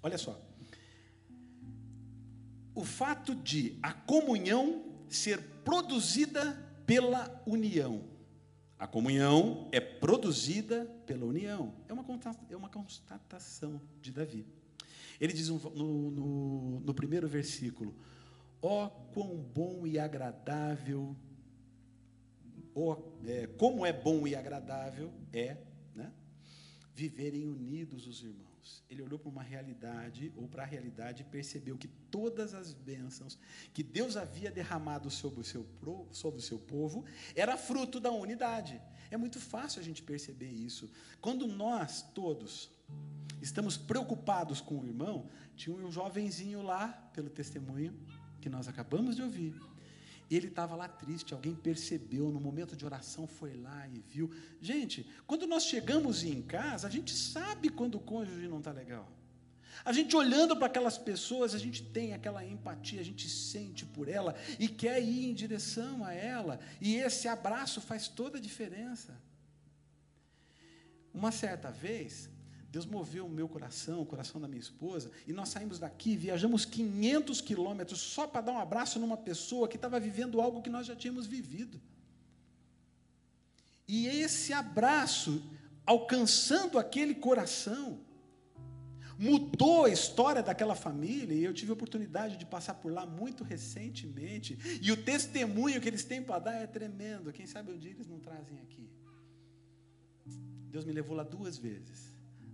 Olha 0.02 0.18
só 0.18 0.40
o 2.74 2.84
fato 2.84 3.34
de 3.34 3.78
a 3.82 3.92
comunhão 3.92 4.84
ser 5.08 5.40
produzida 5.64 6.52
pela 6.86 7.42
união. 7.46 8.04
A 8.78 8.86
comunhão 8.86 9.68
é 9.70 9.80
produzida 9.80 10.84
pela 11.06 11.24
união. 11.24 11.74
É 11.88 11.92
uma, 11.92 12.04
é 12.50 12.56
uma 12.56 12.68
constatação 12.68 13.80
de 14.00 14.10
Davi. 14.10 14.46
Ele 15.20 15.32
diz 15.32 15.48
no, 15.48 15.58
no, 15.70 16.80
no 16.80 16.94
primeiro 16.94 17.28
versículo: 17.28 17.94
Ó, 18.60 18.86
oh, 18.86 18.90
quão 19.12 19.36
bom 19.36 19.86
e 19.86 19.98
agradável, 19.98 21.16
oh, 22.74 22.96
é, 23.26 23.46
como 23.46 23.84
é 23.84 23.92
bom 23.92 24.26
e 24.26 24.34
agradável 24.34 25.12
é 25.32 25.56
né, 25.94 26.12
viverem 26.94 27.48
unidos 27.48 28.06
os 28.06 28.22
irmãos 28.22 28.52
ele 28.88 29.02
olhou 29.02 29.18
para 29.18 29.28
uma 29.28 29.42
realidade, 29.42 30.32
ou 30.36 30.46
para 30.46 30.62
a 30.62 30.66
realidade, 30.66 31.22
e 31.22 31.24
percebeu 31.24 31.76
que 31.76 31.88
todas 31.88 32.54
as 32.54 32.72
bênçãos 32.72 33.38
que 33.72 33.82
Deus 33.82 34.16
havia 34.16 34.50
derramado 34.50 35.10
sobre 35.10 35.40
o 35.40 35.44
seu, 35.44 35.66
sobre 36.10 36.40
o 36.40 36.42
seu 36.42 36.58
povo 36.58 37.04
era 37.34 37.56
fruto 37.56 37.98
da 37.98 38.10
unidade. 38.10 38.80
É 39.10 39.16
muito 39.16 39.40
fácil 39.40 39.80
a 39.80 39.84
gente 39.84 40.02
perceber 40.02 40.50
isso. 40.50 40.90
Quando 41.20 41.46
nós 41.46 42.02
todos 42.14 42.70
estamos 43.42 43.76
preocupados 43.76 44.60
com 44.60 44.78
o 44.78 44.86
irmão, 44.86 45.28
tinha 45.56 45.76
um 45.76 45.90
jovenzinho 45.90 46.62
lá, 46.62 46.88
pelo 47.12 47.28
testemunho 47.28 47.94
que 48.40 48.48
nós 48.48 48.68
acabamos 48.68 49.16
de 49.16 49.22
ouvir, 49.22 49.54
ele 50.36 50.48
estava 50.48 50.74
lá 50.74 50.88
triste, 50.88 51.34
alguém 51.34 51.54
percebeu, 51.54 52.30
no 52.30 52.40
momento 52.40 52.74
de 52.74 52.84
oração 52.84 53.26
foi 53.26 53.54
lá 53.54 53.86
e 53.88 54.02
viu. 54.08 54.30
Gente, 54.60 55.06
quando 55.26 55.46
nós 55.46 55.64
chegamos 55.64 56.24
em 56.24 56.40
casa, 56.42 56.86
a 56.86 56.90
gente 56.90 57.12
sabe 57.12 57.68
quando 57.68 57.96
o 57.96 58.00
cônjuge 58.00 58.48
não 58.48 58.58
está 58.58 58.72
legal. 58.72 59.10
A 59.84 59.92
gente 59.92 60.14
olhando 60.14 60.56
para 60.56 60.66
aquelas 60.66 60.96
pessoas, 60.96 61.54
a 61.54 61.58
gente 61.58 61.82
tem 61.82 62.12
aquela 62.12 62.44
empatia, 62.44 63.00
a 63.00 63.04
gente 63.04 63.28
sente 63.28 63.84
por 63.84 64.08
ela 64.08 64.34
e 64.58 64.68
quer 64.68 65.02
ir 65.02 65.26
em 65.26 65.34
direção 65.34 66.04
a 66.04 66.12
ela, 66.12 66.60
e 66.80 66.96
esse 66.96 67.26
abraço 67.26 67.80
faz 67.80 68.06
toda 68.08 68.38
a 68.38 68.40
diferença. 68.40 69.20
Uma 71.12 71.32
certa 71.32 71.70
vez, 71.70 72.30
Deus 72.72 72.86
moveu 72.86 73.26
o 73.26 73.28
meu 73.28 73.46
coração, 73.46 74.00
o 74.00 74.06
coração 74.06 74.40
da 74.40 74.48
minha 74.48 74.58
esposa, 74.58 75.10
e 75.26 75.32
nós 75.32 75.50
saímos 75.50 75.78
daqui, 75.78 76.16
viajamos 76.16 76.64
500 76.64 77.42
quilômetros 77.42 78.00
só 78.00 78.26
para 78.26 78.40
dar 78.40 78.52
um 78.52 78.58
abraço 78.58 78.98
numa 78.98 79.18
pessoa 79.18 79.68
que 79.68 79.76
estava 79.76 80.00
vivendo 80.00 80.40
algo 80.40 80.62
que 80.62 80.70
nós 80.70 80.86
já 80.86 80.96
tínhamos 80.96 81.26
vivido. 81.26 81.78
E 83.86 84.06
esse 84.06 84.54
abraço, 84.54 85.42
alcançando 85.84 86.78
aquele 86.78 87.14
coração, 87.14 88.00
mudou 89.18 89.84
a 89.84 89.90
história 89.90 90.42
daquela 90.42 90.74
família, 90.74 91.34
e 91.34 91.44
eu 91.44 91.52
tive 91.52 91.72
a 91.72 91.74
oportunidade 91.74 92.38
de 92.38 92.46
passar 92.46 92.72
por 92.72 92.90
lá 92.90 93.04
muito 93.04 93.44
recentemente, 93.44 94.58
e 94.80 94.90
o 94.90 94.96
testemunho 94.96 95.78
que 95.78 95.90
eles 95.90 96.04
têm 96.04 96.22
para 96.22 96.38
dar 96.38 96.54
é 96.54 96.66
tremendo. 96.66 97.34
Quem 97.34 97.46
sabe 97.46 97.70
um 97.70 97.76
dia 97.78 97.90
eles 97.90 98.08
não 98.08 98.18
trazem 98.18 98.58
aqui. 98.60 98.88
Deus 100.70 100.86
me 100.86 100.92
levou 100.94 101.14
lá 101.14 101.22
duas 101.22 101.58
vezes 101.58 102.11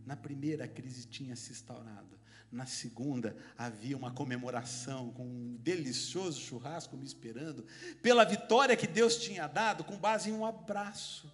Na 0.08 0.16
primeira, 0.16 0.64
a 0.64 0.68
crise 0.68 1.06
tinha 1.06 1.36
se 1.36 1.52
instaurado. 1.52 2.18
Na 2.50 2.64
segunda, 2.64 3.36
havia 3.58 3.94
uma 3.94 4.10
comemoração 4.10 5.10
com 5.10 5.22
um 5.22 5.58
delicioso 5.58 6.40
churrasco 6.40 6.96
me 6.96 7.04
esperando, 7.04 7.66
pela 8.00 8.24
vitória 8.24 8.74
que 8.74 8.86
Deus 8.86 9.18
tinha 9.18 9.46
dado, 9.46 9.84
com 9.84 9.98
base 9.98 10.30
em 10.30 10.32
um 10.32 10.46
abraço. 10.46 11.30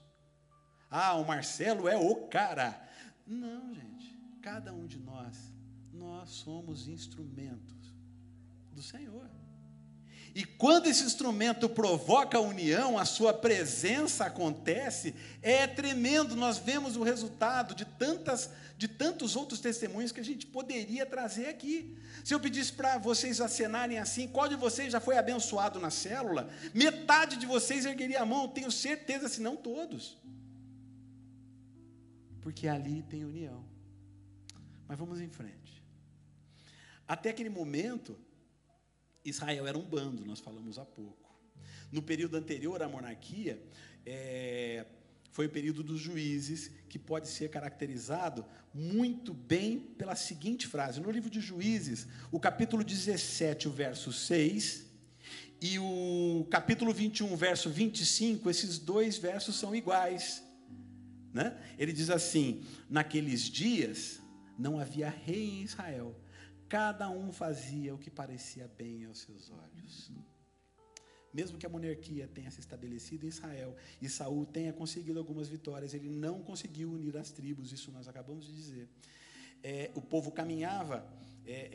Ah, 0.91 1.15
o 1.15 1.25
Marcelo 1.25 1.87
é 1.87 1.97
o 1.97 2.27
cara. 2.27 2.85
Não, 3.25 3.73
gente. 3.73 4.19
Cada 4.43 4.75
um 4.75 4.89
de 4.89 4.99
nós, 4.99 5.55
nós 5.93 6.31
somos 6.31 6.89
instrumentos 6.89 7.95
do 8.73 8.83
Senhor. 8.83 9.31
E 10.35 10.45
quando 10.45 10.89
esse 10.89 11.05
instrumento 11.05 11.69
provoca 11.69 12.39
a 12.39 12.41
união, 12.41 12.99
a 12.99 13.05
sua 13.05 13.33
presença 13.33 14.25
acontece, 14.25 15.15
é 15.41 15.67
tremendo. 15.67 16.35
Nós 16.35 16.59
vemos 16.59 16.97
o 16.97 17.05
resultado 17.05 17.75
de 17.75 17.85
tantas 17.85 18.51
de 18.77 18.89
tantos 18.89 19.37
outros 19.37 19.61
testemunhos 19.61 20.11
que 20.11 20.21
a 20.21 20.25
gente 20.25 20.47
poderia 20.47 21.07
trazer 21.07 21.47
aqui. 21.47 21.97
Se 22.25 22.35
eu 22.35 22.41
pedisse 22.41 22.73
para 22.73 22.99
vocês 22.99 23.41
acenarem 23.41 23.99
assim, 23.99 24.27
qual 24.27 24.49
de 24.49 24.57
vocês 24.57 24.93
já 24.93 25.01
foi 25.01 25.17
abençoado 25.17 25.79
na 25.79 25.91
célula? 25.91 26.51
Metade 26.75 27.37
de 27.37 27.47
vocês 27.47 27.87
ergueria 27.87 28.21
a 28.21 28.27
mão, 28.27 28.49
tenho 28.49 28.71
certeza, 28.71 29.29
se 29.29 29.41
não 29.41 29.57
todos. 29.57 30.19
Porque 32.41 32.67
ali 32.67 33.03
tem 33.03 33.25
união. 33.25 33.65
Mas 34.89 34.99
vamos 34.99 35.21
em 35.21 35.29
frente. 35.29 35.83
Até 37.07 37.31
aquele 37.31 37.51
momento, 37.51 38.19
Israel 39.25 39.67
era 39.67 39.79
um 39.79 39.83
bando, 39.83 40.25
nós 40.25 40.41
falamos 40.41 40.79
há 40.79 40.85
pouco. 40.85 41.35
No 41.91 42.03
período 42.03 42.37
anterior 42.37 42.83
à 42.83 42.89
monarquia, 42.89 43.63
é, 44.05 44.85
foi 45.31 45.47
o 45.47 45.51
período 45.51 45.83
dos 45.83 46.01
juízes, 46.01 46.71
que 46.89 46.99
pode 46.99 47.29
ser 47.29 47.51
caracterizado 47.51 48.45
muito 48.73 49.35
bem 49.35 49.79
pela 49.79 50.15
seguinte 50.15 50.67
frase. 50.67 51.01
No 51.01 51.11
livro 51.11 51.29
de 51.29 51.41
Juízes, 51.41 52.07
o 52.31 52.39
capítulo 52.39 52.85
17, 52.85 53.69
o 53.69 53.73
verso 53.73 54.13
6, 54.13 54.87
e 55.61 55.79
o 55.79 56.47
capítulo 56.51 56.93
21, 56.93 57.35
verso 57.37 57.71
25, 57.71 58.51
esses 58.51 58.79
dois 58.79 59.17
versos 59.17 59.57
são 59.57 59.75
iguais. 59.75 60.43
Né? 61.33 61.57
Ele 61.79 61.93
diz 61.93 62.11
assim: 62.11 62.63
Naqueles 62.89 63.43
dias 63.43 64.21
não 64.59 64.79
havia 64.79 65.09
rei 65.09 65.49
em 65.51 65.63
Israel, 65.63 66.15
Cada 66.75 67.09
um 67.09 67.31
fazia 67.31 67.95
o 67.95 67.99
que 67.99 68.11
parecia 68.11 68.67
bem 68.67 69.05
aos 69.05 69.21
seus 69.21 69.49
olhos. 69.49 70.11
Mesmo 71.33 71.57
que 71.57 71.65
a 71.65 71.69
monarquia 71.69 72.27
tenha 72.27 72.51
se 72.51 72.59
estabelecido 72.59 73.25
em 73.25 73.29
Israel 73.29 73.77
e 74.03 74.09
Saul 74.09 74.45
tenha 74.45 74.73
conseguido 74.73 75.21
algumas 75.21 75.47
vitórias, 75.47 75.95
ele 75.95 76.11
não 76.11 76.43
conseguiu 76.43 76.91
unir 76.91 77.17
as 77.17 77.31
tribos, 77.31 77.71
isso 77.71 77.93
nós 77.93 78.09
acabamos 78.09 78.47
de 78.47 78.53
dizer. 78.53 78.89
É, 79.63 79.93
o 79.95 80.03
povo 80.03 80.33
caminhava, 80.33 81.07
é, 81.47 81.53
é, 81.53 81.69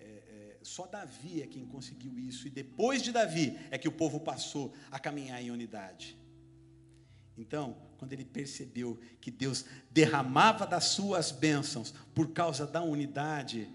é, 0.00 0.56
é 0.56 0.58
só 0.60 0.88
Davi 0.88 1.40
é 1.40 1.46
quem 1.46 1.64
conseguiu 1.64 2.18
isso, 2.18 2.48
e 2.48 2.50
depois 2.50 3.00
de 3.00 3.12
Davi 3.12 3.56
é 3.70 3.78
que 3.78 3.86
o 3.86 3.92
povo 3.92 4.18
passou 4.18 4.74
a 4.90 4.98
caminhar 4.98 5.40
em 5.40 5.52
unidade. 5.52 6.18
Então, 7.38 7.76
quando 7.96 8.12
ele 8.12 8.24
percebeu 8.24 8.98
que 9.20 9.30
Deus 9.30 9.64
derramava 9.88 10.66
das 10.66 10.86
suas 10.86 11.30
bênçãos 11.30 11.94
por 12.12 12.32
causa 12.32 12.66
da 12.66 12.82
unidade, 12.82 13.72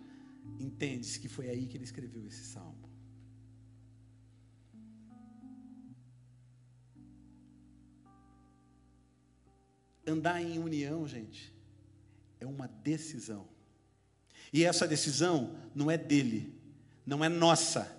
entende-se 0.59 1.19
que 1.19 1.27
foi 1.27 1.49
aí 1.49 1.67
que 1.67 1.77
ele 1.77 1.83
escreveu 1.83 2.25
esse 2.25 2.43
salmo. 2.45 2.89
Andar 10.05 10.41
em 10.41 10.57
união, 10.57 11.07
gente, 11.07 11.53
é 12.39 12.45
uma 12.45 12.67
decisão. 12.67 13.47
E 14.51 14.63
essa 14.63 14.87
decisão 14.87 15.55
não 15.75 15.91
é 15.91 15.97
dele, 15.97 16.59
não 17.05 17.23
é 17.23 17.29
nossa. 17.29 17.95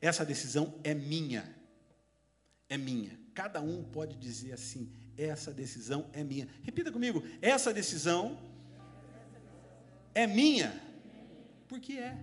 Essa 0.00 0.24
decisão 0.24 0.74
é 0.82 0.94
minha. 0.94 1.54
É 2.68 2.78
minha. 2.78 3.18
Cada 3.34 3.60
um 3.60 3.84
pode 3.84 4.16
dizer 4.16 4.52
assim: 4.52 4.90
essa 5.16 5.52
decisão 5.52 6.08
é 6.12 6.24
minha. 6.24 6.48
Repita 6.62 6.90
comigo: 6.90 7.22
essa 7.42 7.74
decisão 7.74 8.38
é 10.14 10.26
minha. 10.26 10.89
Porque 11.70 11.92
é. 11.92 12.18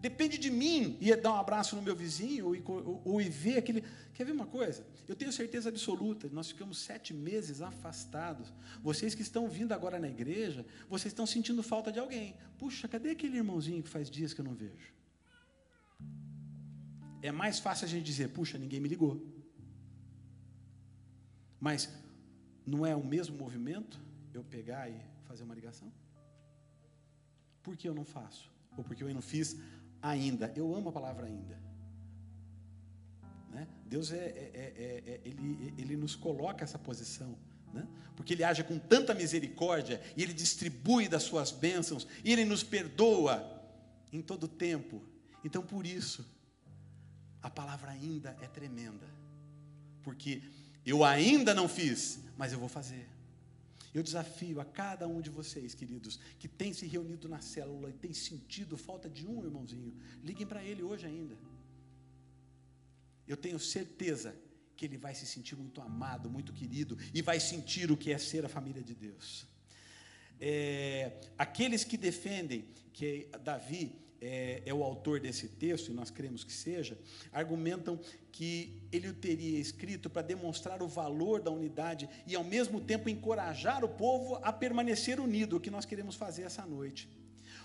Depende 0.00 0.36
de 0.38 0.50
mim 0.50 0.96
ir 1.00 1.16
dar 1.20 1.32
um 1.32 1.36
abraço 1.36 1.74
no 1.74 1.82
meu 1.82 1.96
vizinho 1.96 2.46
ou, 2.48 2.54
ou, 2.66 3.02
ou 3.04 3.20
ir 3.20 3.30
ver 3.30 3.56
aquele. 3.58 3.82
Quer 4.14 4.24
ver 4.24 4.32
uma 4.32 4.46
coisa? 4.46 4.86
Eu 5.08 5.16
tenho 5.16 5.32
certeza 5.32 5.70
absoluta, 5.70 6.28
nós 6.30 6.48
ficamos 6.48 6.78
sete 6.78 7.14
meses 7.14 7.62
afastados. 7.62 8.52
Vocês 8.82 9.14
que 9.14 9.22
estão 9.22 9.48
vindo 9.48 9.72
agora 9.72 9.98
na 9.98 10.08
igreja, 10.08 10.66
vocês 10.88 11.12
estão 11.12 11.26
sentindo 11.26 11.62
falta 11.62 11.90
de 11.90 11.98
alguém. 11.98 12.36
Puxa, 12.58 12.86
cadê 12.86 13.10
aquele 13.10 13.38
irmãozinho 13.38 13.82
que 13.82 13.88
faz 13.88 14.10
dias 14.10 14.34
que 14.34 14.40
eu 14.42 14.44
não 14.44 14.54
vejo? 14.54 14.92
É 17.22 17.32
mais 17.32 17.58
fácil 17.58 17.86
a 17.86 17.88
gente 17.88 18.04
dizer, 18.04 18.28
puxa, 18.28 18.58
ninguém 18.58 18.80
me 18.80 18.88
ligou. 18.88 19.14
Mas 21.58 21.90
não 22.66 22.84
é 22.84 22.94
o 22.94 23.04
mesmo 23.04 23.36
movimento 23.36 23.98
eu 24.34 24.44
pegar 24.44 24.90
e 24.90 24.96
fazer 25.24 25.42
uma 25.42 25.54
ligação? 25.54 25.90
Por 27.62 27.76
que 27.76 27.88
eu 27.88 27.94
não 27.94 28.04
faço? 28.04 28.50
Ou 28.76 28.84
porque 28.84 29.02
eu 29.02 29.12
não 29.12 29.22
fiz 29.22 29.56
ainda? 30.00 30.52
Eu 30.56 30.74
amo 30.74 30.88
a 30.88 30.92
palavra 30.92 31.26
ainda. 31.26 31.60
Né? 33.50 33.66
Deus 33.86 34.12
é, 34.12 34.16
é, 34.16 34.22
é, 34.54 35.10
é, 35.12 35.20
ele, 35.24 35.74
ele 35.76 35.96
nos 35.96 36.14
coloca 36.14 36.64
essa 36.64 36.78
posição. 36.78 37.36
Né? 37.72 37.86
Porque 38.16 38.32
Ele 38.32 38.44
age 38.44 38.64
com 38.64 38.78
tanta 38.78 39.14
misericórdia 39.14 40.00
e 40.16 40.22
Ele 40.22 40.32
distribui 40.32 41.08
das 41.08 41.22
suas 41.22 41.50
bênçãos 41.50 42.06
e 42.24 42.32
Ele 42.32 42.44
nos 42.44 42.62
perdoa 42.62 43.62
em 44.12 44.22
todo 44.22 44.48
tempo. 44.48 45.02
Então, 45.44 45.62
por 45.62 45.86
isso, 45.86 46.26
a 47.42 47.50
palavra 47.50 47.90
ainda 47.90 48.36
é 48.40 48.46
tremenda. 48.46 49.06
Porque 50.02 50.42
eu 50.84 51.04
ainda 51.04 51.54
não 51.54 51.68
fiz, 51.68 52.20
mas 52.36 52.52
eu 52.52 52.58
vou 52.58 52.68
fazer. 52.68 53.08
Eu 53.94 54.02
desafio 54.02 54.60
a 54.60 54.64
cada 54.64 55.08
um 55.08 55.20
de 55.20 55.30
vocês, 55.30 55.74
queridos, 55.74 56.18
que 56.38 56.46
tem 56.46 56.72
se 56.72 56.86
reunido 56.86 57.28
na 57.28 57.40
célula 57.40 57.90
e 57.90 57.94
tem 57.94 58.12
sentido 58.12 58.76
falta 58.76 59.08
de 59.08 59.26
um 59.26 59.42
irmãozinho, 59.44 59.96
liguem 60.22 60.46
para 60.46 60.62
ele 60.62 60.82
hoje 60.82 61.06
ainda. 61.06 61.36
Eu 63.26 63.36
tenho 63.36 63.58
certeza 63.58 64.34
que 64.76 64.84
ele 64.84 64.96
vai 64.96 65.14
se 65.14 65.26
sentir 65.26 65.56
muito 65.56 65.80
amado, 65.80 66.30
muito 66.30 66.52
querido 66.52 66.96
e 67.12 67.20
vai 67.20 67.40
sentir 67.40 67.90
o 67.90 67.96
que 67.96 68.12
é 68.12 68.18
ser 68.18 68.44
a 68.44 68.48
família 68.48 68.82
de 68.82 68.94
Deus. 68.94 69.46
É, 70.40 71.20
aqueles 71.36 71.82
que 71.82 71.96
defendem 71.96 72.68
que 72.92 73.28
Davi 73.42 73.92
é, 74.20 74.62
é, 74.66 74.74
o 74.74 74.82
autor 74.82 75.20
desse 75.20 75.48
texto, 75.48 75.90
e 75.90 75.94
nós 75.94 76.10
cremos 76.10 76.44
que 76.44 76.52
seja, 76.52 76.98
argumentam 77.32 77.98
que 78.32 78.82
ele 78.92 79.08
o 79.08 79.14
teria 79.14 79.58
escrito 79.58 80.10
para 80.10 80.22
demonstrar 80.22 80.82
o 80.82 80.88
valor 80.88 81.40
da 81.40 81.50
unidade 81.50 82.08
e, 82.26 82.34
ao 82.34 82.44
mesmo 82.44 82.80
tempo, 82.80 83.08
encorajar 83.08 83.84
o 83.84 83.88
povo 83.88 84.36
a 84.42 84.52
permanecer 84.52 85.20
unido, 85.20 85.56
o 85.56 85.60
que 85.60 85.70
nós 85.70 85.84
queremos 85.84 86.14
fazer 86.14 86.42
essa 86.42 86.64
noite. 86.66 87.08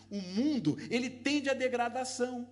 O 0.09 0.21
mundo, 0.21 0.77
ele 0.89 1.09
tende 1.09 1.49
à 1.49 1.53
degradação. 1.53 2.47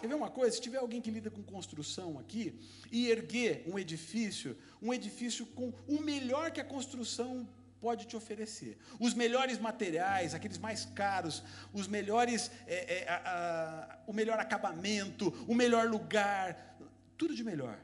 Quer 0.00 0.08
ver 0.08 0.14
uma 0.14 0.30
coisa? 0.30 0.54
Se 0.54 0.60
tiver 0.60 0.78
alguém 0.78 1.00
que 1.00 1.10
lida 1.10 1.30
com 1.30 1.42
construção 1.42 2.18
aqui 2.18 2.58
e 2.92 3.08
erguer 3.08 3.64
um 3.66 3.78
edifício, 3.78 4.56
um 4.82 4.92
edifício 4.92 5.46
com 5.46 5.72
o 5.88 6.00
melhor 6.02 6.50
que 6.50 6.60
a 6.60 6.64
construção 6.64 7.48
pode 7.80 8.06
te 8.06 8.16
oferecer. 8.16 8.78
Os 8.98 9.14
melhores 9.14 9.58
materiais, 9.58 10.34
aqueles 10.34 10.58
mais 10.58 10.84
caros, 10.84 11.42
os 11.72 11.86
melhores, 11.86 12.50
é, 12.66 13.02
é, 13.02 13.08
a, 13.08 13.16
a, 13.16 13.98
o 14.06 14.12
melhor 14.12 14.38
acabamento, 14.38 15.28
o 15.46 15.54
melhor 15.54 15.88
lugar, 15.88 16.78
tudo 17.16 17.34
de 17.34 17.44
melhor. 17.44 17.78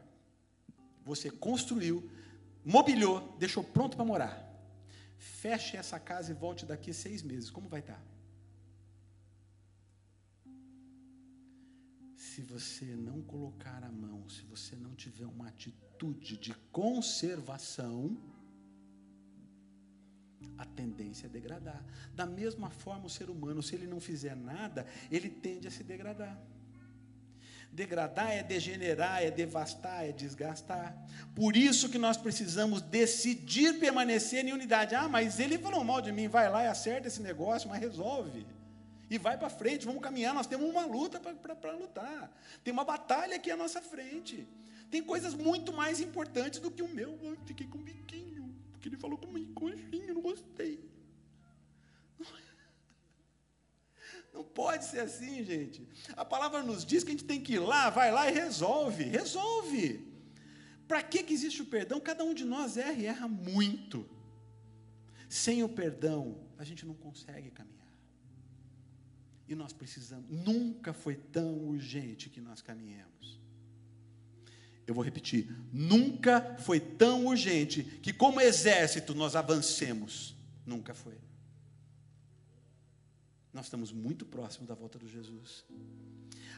Você 1.05 1.31
construiu, 1.31 2.11
mobiliou, 2.65 3.37
deixou 3.39 3.65
pronto 3.65 3.97
para 3.97 4.05
morar. 4.05 4.53
Feche 5.19 5.77
essa 5.77 5.99
casa 5.99 6.31
e 6.31 6.35
volte 6.35 6.67
daqui 6.67 6.93
seis 6.93 7.23
meses. 7.23 7.51
Como 7.51 7.69
vai 7.69 7.81
estar? 7.81 8.03
Se 12.17 12.41
você 12.41 12.87
não 12.87 13.21
colocar 13.23 13.85
a 13.85 13.93
mão, 13.93 14.29
se 14.29 14.43
você 14.43 14.75
não 14.75 14.95
tiver 14.95 15.27
uma 15.27 15.49
atitude 15.49 16.37
de 16.39 16.55
conservação, 16.71 18.17
a 20.59 20.65
tendência 20.65 21.27
é 21.27 21.29
degradar. 21.29 21.85
Da 22.15 22.27
mesma 22.27 22.71
forma, 22.71 23.07
o 23.07 23.11
ser 23.11 23.31
humano, 23.31 23.63
se 23.63 23.75
ele 23.75 23.87
não 23.87 24.01
fizer 24.01 24.37
nada, 24.37 24.87
ele 25.11 25.29
tende 25.29 25.67
a 25.69 25.71
se 25.71 25.83
degradar. 25.83 26.39
Degradar 27.73 28.31
é 28.31 28.43
degenerar, 28.43 29.23
é 29.23 29.31
devastar, 29.31 30.05
é 30.05 30.13
desgastar. 30.13 30.95
Por 31.35 31.57
isso 31.57 31.89
que 31.89 31.97
nós 31.97 32.19
precisamos 32.19 32.83
decidir 32.83 33.79
permanecer 33.79 34.47
em 34.47 34.53
unidade. 34.53 34.95
Ah, 34.95 35.09
mas 35.09 35.41
ele 35.41 35.57
falou 35.57 35.83
mal 35.83 36.03
de 36.03 36.13
mim, 36.13 36.29
vai 36.29 36.51
lá 36.51 36.65
e 36.65 36.67
acerta 36.67 37.09
esse 37.09 37.23
negócio, 37.23 37.71
mas 37.71 37.81
resolve. 37.81 38.47
E 39.09 39.17
vai 39.17 39.39
para 39.39 39.49
frente, 39.49 39.87
vamos 39.87 40.03
caminhar. 40.03 40.35
Nós 40.35 40.47
temos 40.47 40.69
uma 40.69 40.85
luta 40.85 41.19
para 41.21 41.73
lutar. 41.73 42.31
Tem 42.63 42.73
uma 42.73 42.85
batalha 42.85 43.37
aqui 43.37 43.51
à 43.51 43.57
nossa 43.57 43.81
frente. 43.81 44.47
Tem 44.91 45.03
coisas 45.03 45.35
muito 45.35 45.73
mais 45.73 46.01
importantes 46.01 46.61
do 46.61 46.71
que 46.71 46.83
o 46.83 46.89
meu. 46.89 47.19
Eu 47.23 47.37
fiquei 47.47 47.67
com 47.67 47.79
biquinho 47.79 48.32
porque 48.83 48.89
ele 48.89 48.97
falou 48.97 49.17
comigo 49.17 49.53
coxinho, 49.55 50.13
não 50.13 50.21
gostei. 50.21 50.91
Não 54.35 54.43
pode 54.43 54.87
ser 54.87 55.01
assim, 55.01 55.45
gente. 55.45 55.87
A 56.17 56.25
palavra 56.25 56.63
nos 56.65 56.85
diz 56.85 57.05
que 57.05 57.11
a 57.11 57.13
gente 57.13 57.25
tem 57.25 57.41
que 57.41 57.53
ir 57.53 57.59
lá, 57.59 57.91
vai 57.91 58.11
lá 58.11 58.29
e 58.29 58.35
resolve. 58.35 59.05
Resolve. 59.05 60.05
Para 60.89 61.03
que, 61.03 61.23
que 61.23 61.33
existe 61.33 61.63
o 61.63 61.67
perdão? 61.67 62.01
Cada 62.01 62.25
um 62.25 62.33
de 62.35 62.45
nós 62.45 62.77
erra 62.77 62.95
e 62.95 63.07
erra 63.07 63.29
muito. 63.29 64.09
Sem 65.29 65.63
o 65.63 65.69
perdão, 65.69 66.41
a 66.59 66.65
gente 66.65 66.85
não 66.87 66.95
consegue 66.95 67.51
caminhar. 67.51 67.87
E 69.47 69.55
nós 69.55 69.73
precisamos. 69.73 70.29
Nunca 70.31 70.95
foi 70.95 71.15
tão 71.15 71.59
urgente 71.69 72.31
que 72.31 72.41
nós 72.41 72.63
caminhemos. 72.63 73.42
Eu 74.87 74.95
vou 74.95 75.05
repetir, 75.05 75.49
nunca 75.73 76.57
foi 76.59 76.81
tão 76.81 77.27
urgente 77.27 77.83
que, 78.03 78.13
como 78.13 78.41
exército, 78.41 79.15
nós 79.15 79.37
avancemos. 79.37 80.35
Nunca 80.67 80.93
foi. 80.93 81.15
Nós 83.53 83.67
estamos 83.67 83.93
muito 83.93 84.25
próximos 84.25 84.67
da 84.67 84.75
volta 84.75 84.99
de 84.99 85.09
Jesus. 85.09 85.65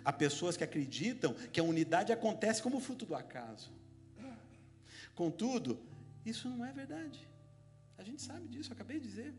Há 0.04 0.12
pessoas 0.12 0.56
que 0.56 0.64
acreditam 0.64 1.34
que 1.52 1.60
a 1.60 1.64
unidade 1.64 2.12
acontece 2.12 2.62
como 2.62 2.80
fruto 2.80 3.04
do 3.04 3.14
acaso. 3.14 3.70
Contudo, 5.14 5.78
isso 6.24 6.48
não 6.48 6.64
é 6.64 6.72
verdade. 6.72 7.26
A 7.96 8.02
gente 8.02 8.22
sabe 8.22 8.48
disso, 8.48 8.70
eu 8.70 8.74
acabei 8.74 8.98
de 8.98 9.08
dizer. 9.08 9.34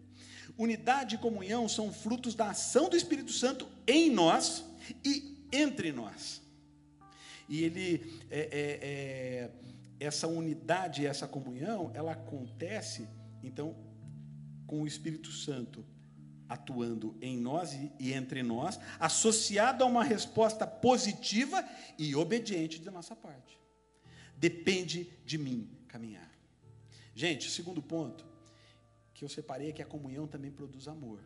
Unidade 0.58 1.16
e 1.16 1.18
comunhão 1.18 1.68
são 1.68 1.92
frutos 1.92 2.36
da 2.36 2.50
ação 2.52 2.90
do 2.90 2.96
Espírito 2.96 3.32
Santo 3.32 3.68
em 3.86 4.10
nós 4.10 4.64
e 5.04 5.38
entre 5.52 5.92
nós. 5.92 6.42
E 7.48 7.64
ele, 7.64 8.22
é, 8.30 8.40
é, 8.40 8.80
é, 8.82 9.52
essa 10.00 10.28
unidade, 10.28 11.06
essa 11.06 11.28
comunhão, 11.28 11.92
ela 11.94 12.14
acontece, 12.14 13.08
então, 13.44 13.76
com 14.66 14.82
o 14.82 14.88
Espírito 14.88 15.32
Santo 15.32 15.86
atuando 16.48 17.16
em 17.22 17.38
nós 17.38 17.74
e, 18.00 18.14
entre 18.14 18.44
nós, 18.44 18.80
associado 19.00 19.84
a 19.84 19.88
uma 19.88 20.04
resposta 20.04 20.66
positiva 20.66 21.68
e 21.98 22.16
obediente 22.16 22.80
da 22.80 22.92
nossa 22.92 23.16
parte. 23.16 23.60
Depende 24.38 25.10
de 25.26 25.38
mim 25.38 25.70
caminhar. 25.88 26.32
Gente, 27.16 27.50
segundo 27.50 27.82
ponto 27.82 28.26
que 29.14 29.24
eu 29.24 29.30
separei 29.30 29.70
é 29.70 29.72
que 29.72 29.82
a 29.82 29.86
comunhão 29.86 30.28
também 30.28 30.52
produz 30.52 30.88
amor. 30.88 31.22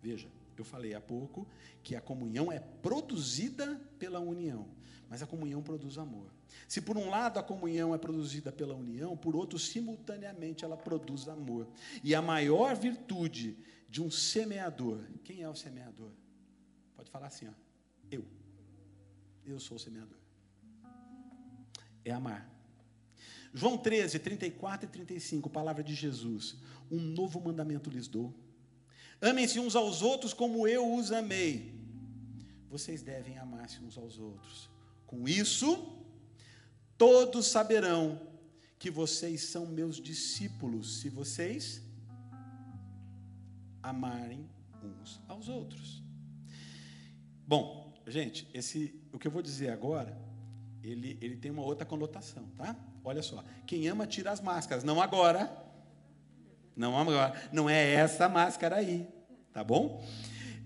Veja, 0.00 0.28
eu 0.56 0.64
falei 0.64 0.94
há 0.94 1.00
pouco 1.00 1.46
que 1.82 1.96
a 1.96 2.00
comunhão 2.00 2.52
é 2.52 2.60
produzida 2.60 3.80
pela 3.98 4.20
união, 4.20 4.68
mas 5.12 5.22
a 5.22 5.26
comunhão 5.26 5.62
produz 5.62 5.98
amor. 5.98 6.32
Se 6.66 6.80
por 6.80 6.96
um 6.96 7.10
lado 7.10 7.38
a 7.38 7.42
comunhão 7.42 7.94
é 7.94 7.98
produzida 7.98 8.50
pela 8.50 8.74
união, 8.74 9.14
por 9.14 9.36
outro, 9.36 9.58
simultaneamente 9.58 10.64
ela 10.64 10.74
produz 10.74 11.28
amor. 11.28 11.68
E 12.02 12.14
a 12.14 12.22
maior 12.22 12.74
virtude 12.74 13.58
de 13.90 14.00
um 14.00 14.10
semeador. 14.10 15.04
Quem 15.22 15.42
é 15.42 15.48
o 15.50 15.54
semeador? 15.54 16.12
Pode 16.96 17.10
falar 17.10 17.26
assim, 17.26 17.46
ó. 17.46 17.52
Eu. 18.10 18.24
Eu 19.44 19.60
sou 19.60 19.76
o 19.76 19.80
semeador. 19.80 20.16
É 22.02 22.10
amar. 22.10 22.50
João 23.52 23.76
13, 23.76 24.18
34 24.18 24.88
e 24.88 24.90
35, 24.90 25.50
palavra 25.50 25.84
de 25.84 25.94
Jesus. 25.94 26.56
Um 26.90 26.98
novo 26.98 27.38
mandamento 27.38 27.90
lhes 27.90 28.08
dou. 28.08 28.34
Amem-se 29.20 29.60
uns 29.60 29.76
aos 29.76 30.00
outros 30.00 30.32
como 30.32 30.66
eu 30.66 30.94
os 30.94 31.12
amei. 31.12 31.78
Vocês 32.70 33.02
devem 33.02 33.36
amar-se 33.36 33.78
uns 33.84 33.98
aos 33.98 34.18
outros. 34.18 34.72
Com 35.12 35.28
isso, 35.28 35.94
todos 36.96 37.44
saberão 37.44 38.18
que 38.78 38.90
vocês 38.90 39.42
são 39.42 39.66
meus 39.66 40.00
discípulos, 40.00 41.00
se 41.00 41.10
vocês 41.10 41.82
amarem 43.82 44.48
uns 44.82 45.20
aos 45.28 45.50
outros. 45.50 46.02
Bom, 47.46 47.92
gente, 48.06 48.48
esse, 48.54 48.98
o 49.12 49.18
que 49.18 49.26
eu 49.26 49.30
vou 49.30 49.42
dizer 49.42 49.68
agora, 49.68 50.18
ele, 50.82 51.18
ele 51.20 51.36
tem 51.36 51.50
uma 51.50 51.62
outra 51.62 51.84
conotação, 51.84 52.48
tá? 52.56 52.74
Olha 53.04 53.22
só, 53.22 53.44
quem 53.66 53.86
ama 53.88 54.06
tira 54.06 54.32
as 54.32 54.40
máscaras, 54.40 54.82
não 54.82 54.98
agora, 54.98 55.54
não 56.74 56.98
agora, 56.98 57.50
não 57.52 57.68
é 57.68 57.92
essa 57.92 58.30
máscara 58.30 58.76
aí, 58.76 59.06
tá 59.52 59.62
bom? 59.62 60.02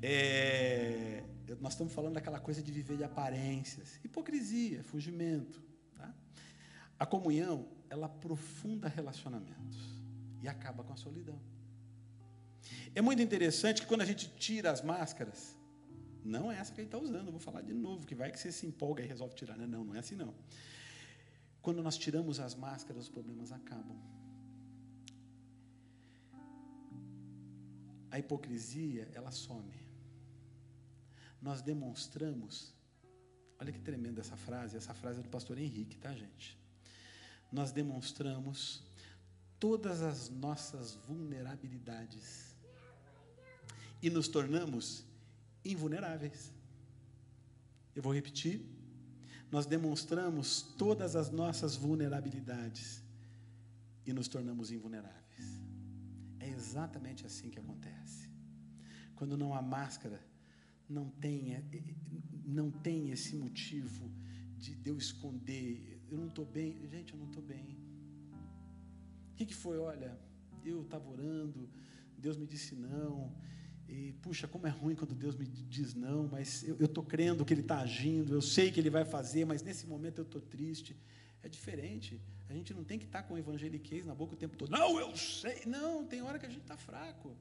É, 0.00 1.24
nós 1.61 1.74
estamos 1.74 1.92
falando 1.92 2.14
daquela 2.14 2.40
coisa 2.40 2.62
de 2.62 2.72
viver 2.72 2.96
de 2.96 3.04
aparências, 3.04 4.00
hipocrisia, 4.04 4.82
fugimento, 4.82 5.62
tá? 5.94 6.12
A 6.98 7.06
comunhão, 7.06 7.68
ela 7.88 8.06
aprofunda 8.06 8.88
relacionamentos 8.88 9.78
e 10.42 10.48
acaba 10.48 10.82
com 10.82 10.92
a 10.92 10.96
solidão. 10.96 11.38
É 12.94 13.00
muito 13.00 13.22
interessante 13.22 13.82
que 13.82 13.87
quando 13.87 14.00
a 14.00 14.04
gente 14.04 14.28
tira 14.37 14.70
as 14.70 14.82
máscaras, 14.82 15.56
não 16.24 16.50
é 16.50 16.59
essa 16.59 16.72
que 16.72 16.80
gente 16.80 16.88
está 16.88 16.98
usando, 16.98 17.30
vou 17.30 17.38
falar 17.38 17.62
de 17.62 17.72
novo, 17.72 18.06
que 18.06 18.14
vai 18.14 18.32
que 18.32 18.38
você 18.38 18.50
se 18.50 18.66
empolga 18.66 19.02
e 19.02 19.06
resolve 19.06 19.35
tirar. 19.35 19.56
Né? 19.56 19.66
Não, 19.66 19.85
não 19.85 19.94
é 19.94 20.00
assim 20.00 20.16
não. 20.16 20.35
Quando 21.62 21.82
nós 21.82 21.96
tiramos 21.96 22.40
as 22.40 22.54
máscaras, 22.54 23.04
os 23.04 23.09
problemas 23.09 23.52
acabam. 23.52 23.96
A 28.11 28.18
hipocrisia, 28.18 29.09
ela 29.14 29.30
some. 29.30 29.86
Nós 31.40 31.62
demonstramos, 31.62 32.75
olha 33.59 33.72
que 33.72 33.81
tremenda 33.81 34.20
essa 34.20 34.37
frase, 34.37 34.77
essa 34.77 34.94
frase 34.94 35.20
é 35.20 35.22
do 35.22 35.29
pastor 35.29 35.59
Henrique, 35.59 35.96
tá, 35.96 36.14
gente? 36.14 36.59
Nós 37.53 37.72
demonstramos 37.72 38.83
todas 39.59 40.03
as 40.03 40.29
nossas 40.29 40.94
vulnerabilidades 40.94 42.55
e 44.03 44.11
nos 44.11 44.29
tornamos 44.29 45.05
invulneráveis. 45.64 46.53
Eu 47.94 48.03
vou 48.03 48.14
repetir. 48.14 48.61
Nós 49.51 49.64
demonstramos 49.64 50.62
todas 50.77 51.16
as 51.16 51.31
nossas 51.31 51.77
vulnerabilidades 51.77 53.03
e 54.05 54.12
nos 54.12 54.29
tornamos 54.29 54.70
invulneráveis. 54.70 55.61
É 56.38 56.49
exatamente 56.49 57.25
assim 57.25 57.49
que 57.49 57.59
acontece. 57.59 58.31
Quando 59.14 59.37
não 59.37 59.55
há 59.55 59.62
máscara, 59.62 60.20
não 60.88 61.09
tem, 61.11 61.57
não 62.44 62.70
tem 62.70 63.11
esse 63.11 63.37
motivo 63.37 64.11
de 64.57 64.79
eu 64.85 64.96
esconder. 64.96 66.01
Eu 66.09 66.18
não 66.18 66.29
estou 66.29 66.44
bem. 66.44 66.87
Gente, 66.88 67.12
eu 67.12 67.18
não 67.18 67.27
estou 67.27 67.42
bem. 67.42 67.79
O 69.33 69.37
que, 69.37 69.46
que 69.46 69.55
foi? 69.55 69.79
Olha, 69.79 70.18
eu 70.64 70.83
estava 70.83 71.09
orando, 71.09 71.68
Deus 72.16 72.37
me 72.37 72.46
disse 72.46 72.75
não 72.75 73.35
e, 73.88 74.12
puxa, 74.20 74.49
como 74.49 74.66
é 74.66 74.70
ruim 74.70 74.96
quando 74.96 75.14
Deus 75.14 75.37
me 75.37 75.46
diz 75.46 75.94
não, 75.94 76.27
mas 76.27 76.66
eu 76.66 76.77
estou 76.87 77.05
crendo 77.05 77.44
que 77.44 77.55
Ele 77.55 77.61
está 77.61 77.81
agindo, 77.81 78.35
eu 78.35 78.42
sei 78.42 78.72
que 78.72 78.81
Ele 78.81 78.90
vai 78.90 79.05
fazer, 79.05 79.44
mas 79.44 79.62
nesse 79.62 79.87
momento 79.87 80.18
eu 80.18 80.25
estou 80.25 80.40
triste. 80.40 80.96
É 81.42 81.49
diferente. 81.49 82.20
A 82.49 82.53
gente 82.53 82.75
não 82.75 82.83
tem 82.83 82.99
que 82.99 83.05
estar 83.05 83.22
tá 83.22 83.29
com 83.29 83.38
evangeliquez 83.38 84.05
na 84.05 84.14
boca 84.14 84.35
o 84.35 84.37
tempo 84.37 84.57
todo. 84.57 84.70
Não, 84.70 84.99
eu 84.99 85.16
sei. 85.16 85.62
Não, 85.66 86.05
tem 86.05 86.20
hora 86.22 86.38
que 86.38 86.46
a 86.46 86.49
gente 86.49 86.62
está 86.62 86.77
fraco. 86.77 87.37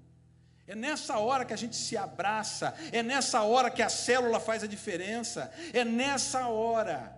É 0.68 0.76
nessa 0.76 1.20
hora 1.20 1.46
que 1.46 1.54
a 1.54 1.58
gente 1.58 1.76
se 1.76 1.96
abraça, 1.96 2.74
é 2.92 3.04
nessa 3.04 3.44
hora 3.44 3.70
que 3.70 3.84
a 3.84 3.90
célula 3.90 4.40
faz 4.40 4.64
a 4.64 4.68
diferença, 4.68 5.52
é 5.74 5.86
nessa 5.86 6.48
hora 6.48 7.16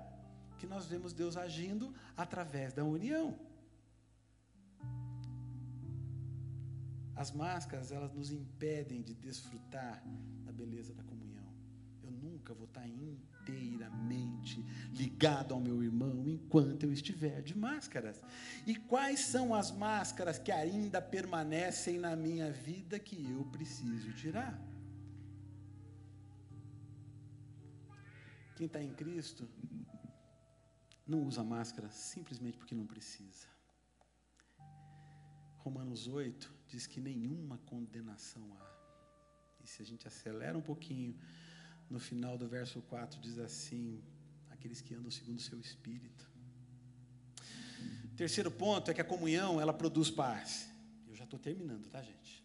que 0.59 0.67
nós 0.67 0.85
vemos 0.85 1.13
Deus 1.13 1.37
agindo 1.37 1.93
através 2.15 2.73
da 2.73 2.83
união. 2.83 3.39
As 7.15 7.31
máscaras, 7.31 7.91
elas 7.91 8.13
nos 8.13 8.31
impedem 8.31 9.01
de 9.01 9.13
desfrutar 9.13 10.03
da 10.45 10.51
beleza 10.51 10.93
da 10.93 11.03
comunhão. 11.03 11.46
Eu 12.07 12.13
nunca 12.13 12.53
vou 12.53 12.65
estar 12.65 12.87
inteiramente 12.87 14.63
ligado 14.93 15.53
ao 15.53 15.59
meu 15.59 15.83
irmão 15.83 16.27
enquanto 16.27 16.83
eu 16.83 16.93
estiver 16.93 17.41
de 17.41 17.57
máscaras. 17.57 18.21
E 18.65 18.75
quais 18.75 19.19
são 19.19 19.53
as 19.53 19.71
máscaras 19.71 20.39
que 20.39 20.51
ainda 20.51 21.01
permanecem 21.01 21.99
na 21.99 22.15
minha 22.15 22.49
vida 22.49 22.97
que 22.97 23.29
eu 23.29 23.43
preciso 23.45 24.13
tirar? 24.13 24.57
Quem 28.55 28.67
está 28.67 28.81
em 28.81 28.93
Cristo 28.93 29.47
não 31.05 31.23
usa 31.23 31.43
máscara 31.43 31.89
simplesmente 31.89 32.57
porque 32.57 32.73
não 32.73 32.87
precisa. 32.87 33.47
Romanos 35.57 36.07
8 36.07 36.53
diz 36.67 36.87
que 36.87 37.01
nenhuma 37.01 37.57
condenação 37.59 38.55
há. 38.57 38.77
E 39.61 39.67
se 39.67 39.81
a 39.81 39.85
gente 39.85 40.07
acelera 40.07 40.57
um 40.57 40.61
pouquinho, 40.61 41.13
no 41.89 41.99
final 41.99 42.37
do 42.37 42.47
verso 42.47 42.81
4 42.81 43.19
diz 43.19 43.37
assim: 43.37 44.01
aqueles 44.49 44.81
que 44.81 44.93
andam 44.93 45.11
segundo 45.11 45.39
o 45.39 45.41
seu 45.41 45.59
espírito. 45.59 46.27
Terceiro 48.15 48.49
ponto 48.49 48.89
é 48.89 48.93
que 48.93 49.01
a 49.01 49.05
comunhão, 49.05 49.61
ela 49.61 49.73
produz 49.73 50.09
paz. 50.09 50.67
Eu 51.07 51.15
já 51.15 51.23
estou 51.23 51.39
terminando, 51.39 51.87
tá, 51.87 52.01
gente? 52.01 52.43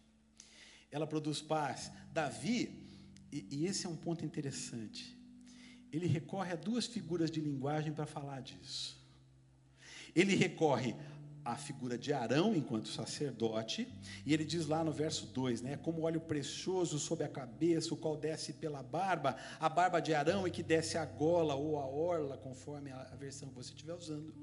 Ela 0.91 1.07
produz 1.07 1.41
paz. 1.41 1.91
Davi, 2.11 2.87
e, 3.31 3.47
e 3.49 3.65
esse 3.65 3.87
é 3.87 3.89
um 3.89 3.95
ponto 3.95 4.23
interessante, 4.23 5.17
ele 5.91 6.05
recorre 6.05 6.53
a 6.53 6.55
duas 6.55 6.85
figuras 6.85 7.31
de 7.31 7.41
linguagem 7.41 7.91
para 7.91 8.05
falar 8.05 8.41
disso. 8.41 9.01
Ele 10.15 10.35
recorre 10.35 10.95
a 11.45 11.55
figura 11.55 11.97
de 11.97 12.13
Arão 12.13 12.55
enquanto 12.55 12.87
sacerdote, 12.87 13.87
e 14.25 14.33
ele 14.33 14.45
diz 14.45 14.65
lá 14.67 14.83
no 14.83 14.91
verso 14.91 15.27
2, 15.27 15.61
né, 15.61 15.77
como 15.77 16.03
óleo 16.03 16.21
precioso 16.21 16.97
sobre 16.97 17.25
a 17.25 17.29
cabeça, 17.29 17.93
o 17.93 17.97
qual 17.97 18.15
desce 18.15 18.53
pela 18.53 18.81
barba, 18.81 19.35
a 19.59 19.67
barba 19.67 19.99
de 19.99 20.13
Arão 20.13 20.47
e 20.47 20.51
que 20.51 20.63
desce 20.63 20.97
a 20.97 21.05
gola 21.05 21.55
ou 21.55 21.77
a 21.77 21.85
orla, 21.85 22.37
conforme 22.37 22.91
a 22.91 23.15
versão 23.15 23.49
que 23.49 23.55
você 23.55 23.69
estiver 23.71 23.93
usando, 23.93 24.33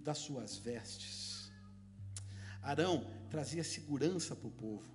das 0.00 0.18
suas 0.18 0.56
vestes. 0.56 1.50
Arão 2.62 3.06
trazia 3.28 3.64
segurança 3.64 4.34
para 4.34 4.48
o 4.48 4.50
povo. 4.50 4.88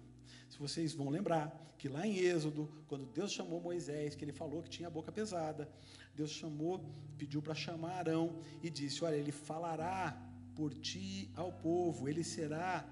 Se 0.49 0.57
vocês 0.57 0.93
vão 0.93 1.09
lembrar 1.09 1.73
que 1.77 1.89
lá 1.89 2.05
em 2.05 2.17
Êxodo, 2.17 2.69
quando 2.87 3.05
Deus 3.05 3.31
chamou 3.31 3.59
Moisés, 3.59 4.13
que 4.13 4.23
ele 4.23 4.31
falou 4.31 4.61
que 4.61 4.69
tinha 4.69 4.87
a 4.87 4.91
boca 4.91 5.11
pesada, 5.11 5.69
Deus 6.13 6.31
chamou, 6.31 6.79
pediu 7.17 7.41
para 7.41 7.55
chamar 7.55 7.93
Arão 7.93 8.39
e 8.61 8.69
disse: 8.69 9.03
Olha, 9.03 9.15
ele 9.15 9.31
falará 9.31 10.30
por 10.55 10.73
ti 10.73 11.31
ao 11.35 11.51
povo, 11.51 12.07
ele 12.07 12.23
será 12.23 12.87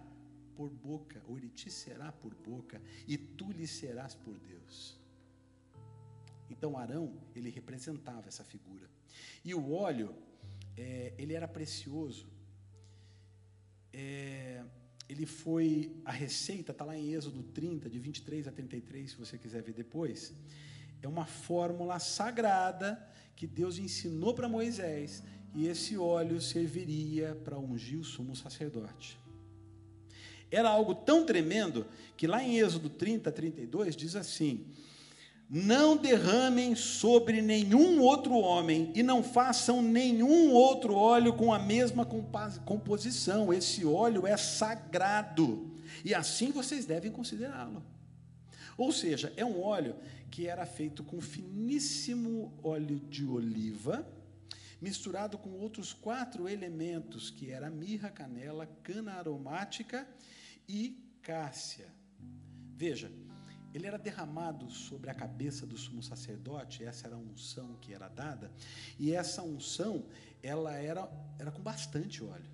por 0.55 0.69
boca, 0.69 1.21
ou 1.27 1.37
ele 1.37 1.49
te 1.49 1.71
será 1.71 2.11
por 2.11 2.35
boca, 2.35 2.81
e 3.07 3.17
tu 3.17 3.51
lhe 3.51 3.65
serás 3.65 4.13
por 4.13 4.37
Deus. 4.39 4.99
Então 6.49 6.77
Arão, 6.77 7.13
ele 7.35 7.49
representava 7.49 8.27
essa 8.27 8.43
figura. 8.43 8.89
E 9.45 9.53
o 9.53 9.71
óleo, 9.71 10.13
é, 10.75 11.13
ele 11.17 11.33
era 11.33 11.47
precioso. 11.47 12.27
É, 13.93 14.63
ele 15.07 15.25
foi, 15.25 15.95
a 16.05 16.11
receita 16.11 16.71
está 16.71 16.85
lá 16.85 16.97
em 16.97 17.13
Êxodo 17.13 17.41
30, 17.43 17.89
de 17.89 17.99
23 17.99 18.47
a 18.47 18.51
33, 18.51 19.11
se 19.11 19.17
você 19.17 19.37
quiser 19.37 19.61
ver 19.61 19.73
depois. 19.73 20.33
É 21.01 21.07
uma 21.07 21.25
fórmula 21.25 21.99
sagrada 21.99 23.07
que 23.35 23.47
Deus 23.47 23.77
ensinou 23.79 24.33
para 24.33 24.49
Moisés 24.49 25.23
e 25.53 25.67
esse 25.67 25.97
óleo 25.97 26.39
serviria 26.39 27.35
para 27.43 27.57
ungir 27.57 27.99
o 27.99 28.03
sumo 28.03 28.35
sacerdote. 28.35 29.17
Era 30.51 30.69
algo 30.69 30.95
tão 30.95 31.25
tremendo 31.25 31.85
que 32.17 32.27
lá 32.27 32.43
em 32.43 32.57
Êxodo 32.57 32.89
30, 32.89 33.31
32 33.31 33.95
diz 33.95 34.15
assim: 34.15 34.65
Não 35.49 35.95
derramem 35.95 36.75
sobre 36.75 37.41
nenhum 37.41 38.01
outro 38.01 38.33
homem 38.33 38.91
e 38.95 39.03
não 39.03 39.23
façam 39.23 39.81
nenhum 39.81 40.51
outro 40.51 40.95
óleo 40.95 41.33
com 41.33 41.53
a 41.53 41.59
mesma 41.59 42.05
composição. 42.65 43.53
Esse 43.53 43.85
óleo 43.85 44.25
é 44.25 44.35
sagrado 44.37 45.69
e 46.03 46.13
assim 46.13 46.51
vocês 46.51 46.85
devem 46.85 47.11
considerá-lo. 47.11 47.83
Ou 48.77 48.91
seja, 48.91 49.33
é 49.35 49.45
um 49.45 49.61
óleo 49.61 49.95
que 50.31 50.47
era 50.47 50.65
feito 50.65 51.03
com 51.03 51.19
finíssimo 51.19 52.53
óleo 52.63 52.99
de 53.09 53.25
oliva 53.25 54.07
misturado 54.81 55.37
com 55.37 55.51
outros 55.51 55.93
quatro 55.93 56.47
elementos, 56.47 57.29
que 57.29 57.49
era 57.49 57.69
mirra, 57.69 58.09
canela, 58.09 58.65
cana 58.83 59.13
aromática 59.13 60.07
e 60.67 61.17
cássia. 61.21 61.93
Veja, 62.75 63.11
ele 63.73 63.85
era 63.85 63.97
derramado 63.97 64.69
sobre 64.71 65.09
a 65.09 65.13
cabeça 65.13 65.65
do 65.65 65.77
sumo 65.77 66.01
sacerdote, 66.01 66.83
essa 66.83 67.07
era 67.07 67.15
a 67.15 67.19
unção 67.19 67.75
que 67.81 67.93
era 67.93 68.07
dada, 68.07 68.51
e 68.97 69.13
essa 69.13 69.43
unção, 69.43 70.05
ela 70.41 70.73
era, 70.73 71.09
era 71.37 71.51
com 71.51 71.61
bastante 71.61 72.23
óleo. 72.23 72.49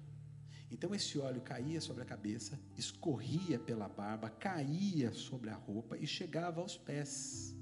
Então 0.70 0.94
esse 0.94 1.18
óleo 1.18 1.42
caía 1.42 1.80
sobre 1.80 2.04
a 2.04 2.06
cabeça, 2.06 2.60
escorria 2.76 3.58
pela 3.60 3.88
barba, 3.88 4.30
caía 4.30 5.14
sobre 5.14 5.50
a 5.50 5.56
roupa 5.56 5.98
e 5.98 6.06
chegava 6.06 6.60
aos 6.60 6.76
pés 6.76 7.55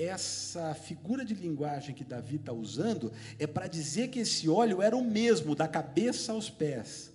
essa 0.00 0.74
figura 0.74 1.24
de 1.24 1.34
linguagem 1.34 1.94
que 1.94 2.04
Davi 2.04 2.36
está 2.36 2.52
usando 2.52 3.12
é 3.38 3.46
para 3.46 3.66
dizer 3.66 4.08
que 4.08 4.20
esse 4.20 4.48
óleo 4.48 4.80
era 4.80 4.96
o 4.96 5.04
mesmo, 5.04 5.54
da 5.54 5.68
cabeça 5.68 6.32
aos 6.32 6.48
pés, 6.48 7.12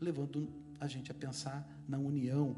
levando 0.00 0.48
a 0.78 0.86
gente 0.86 1.10
a 1.10 1.14
pensar 1.14 1.66
na 1.88 1.98
união 1.98 2.56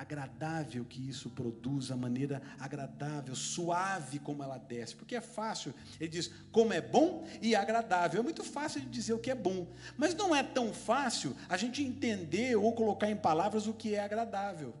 agradável 0.00 0.82
que 0.84 1.08
isso 1.08 1.28
produz, 1.28 1.90
a 1.90 1.96
maneira 1.96 2.40
agradável, 2.58 3.34
suave 3.34 4.18
como 4.18 4.42
ela 4.42 4.56
desce, 4.56 4.96
porque 4.96 5.14
é 5.14 5.20
fácil, 5.20 5.74
ele 6.00 6.08
diz 6.08 6.30
como 6.50 6.72
é 6.72 6.80
bom 6.80 7.26
e 7.42 7.54
agradável, 7.54 8.20
é 8.20 8.22
muito 8.22 8.42
fácil 8.42 8.80
de 8.80 8.86
dizer 8.88 9.12
o 9.12 9.18
que 9.18 9.30
é 9.30 9.34
bom, 9.34 9.66
mas 9.98 10.14
não 10.14 10.34
é 10.34 10.42
tão 10.42 10.72
fácil 10.72 11.36
a 11.50 11.56
gente 11.56 11.82
entender 11.82 12.56
ou 12.56 12.72
colocar 12.72 13.10
em 13.10 13.16
palavras 13.16 13.66
o 13.66 13.74
que 13.74 13.94
é 13.94 14.00
agradável. 14.00 14.74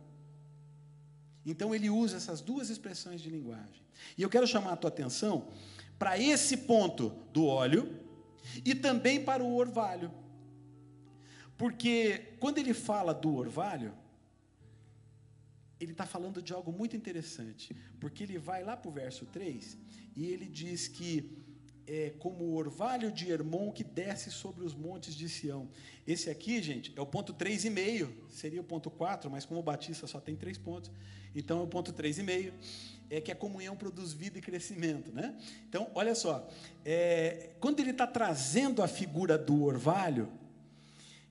Então 1.44 1.74
ele 1.74 1.88
usa 1.88 2.16
essas 2.16 2.40
duas 2.40 2.70
expressões 2.70 3.20
de 3.20 3.30
linguagem. 3.30 3.82
E 4.16 4.22
eu 4.22 4.28
quero 4.28 4.46
chamar 4.46 4.72
a 4.72 4.76
tua 4.76 4.88
atenção 4.88 5.48
para 5.98 6.18
esse 6.18 6.56
ponto 6.56 7.10
do 7.32 7.46
óleo 7.46 7.98
e 8.64 8.74
também 8.74 9.24
para 9.24 9.42
o 9.42 9.54
orvalho. 9.56 10.12
Porque 11.56 12.34
quando 12.38 12.58
ele 12.58 12.72
fala 12.72 13.12
do 13.12 13.34
orvalho, 13.34 13.92
ele 15.78 15.92
está 15.92 16.06
falando 16.06 16.42
de 16.42 16.52
algo 16.52 16.72
muito 16.72 16.96
interessante. 16.96 17.74
Porque 17.98 18.22
ele 18.22 18.38
vai 18.38 18.62
lá 18.62 18.76
para 18.76 18.88
o 18.88 18.92
verso 18.92 19.26
3 19.26 19.78
e 20.16 20.26
ele 20.26 20.46
diz 20.46 20.88
que 20.88 21.38
é 21.86 22.12
como 22.18 22.44
o 22.44 22.54
orvalho 22.54 23.10
de 23.10 23.30
Hermon 23.30 23.70
que 23.72 23.84
desce 23.84 24.30
sobre 24.30 24.64
os 24.64 24.74
montes 24.74 25.14
de 25.14 25.28
Sião. 25.28 25.68
Esse 26.06 26.30
aqui, 26.30 26.62
gente, 26.62 26.92
é 26.96 27.00
o 27.00 27.06
ponto 27.06 27.34
3,5. 27.34 28.08
Seria 28.28 28.60
o 28.60 28.64
ponto 28.64 28.90
4, 28.90 29.30
mas 29.30 29.44
como 29.44 29.60
o 29.60 29.62
Batista 29.62 30.06
só 30.06 30.20
tem 30.20 30.36
três 30.36 30.58
pontos, 30.58 30.90
então, 31.34 31.62
o 31.62 31.66
ponto 31.66 31.92
3,5 31.92 32.52
é 33.08 33.20
que 33.20 33.30
a 33.30 33.36
comunhão 33.36 33.76
produz 33.76 34.12
vida 34.12 34.38
e 34.38 34.40
crescimento. 34.40 35.12
Né? 35.12 35.36
Então, 35.68 35.90
olha 35.94 36.14
só, 36.14 36.48
é, 36.84 37.50
quando 37.60 37.80
ele 37.80 37.90
está 37.90 38.06
trazendo 38.06 38.82
a 38.82 38.88
figura 38.88 39.38
do 39.38 39.62
orvalho, 39.62 40.28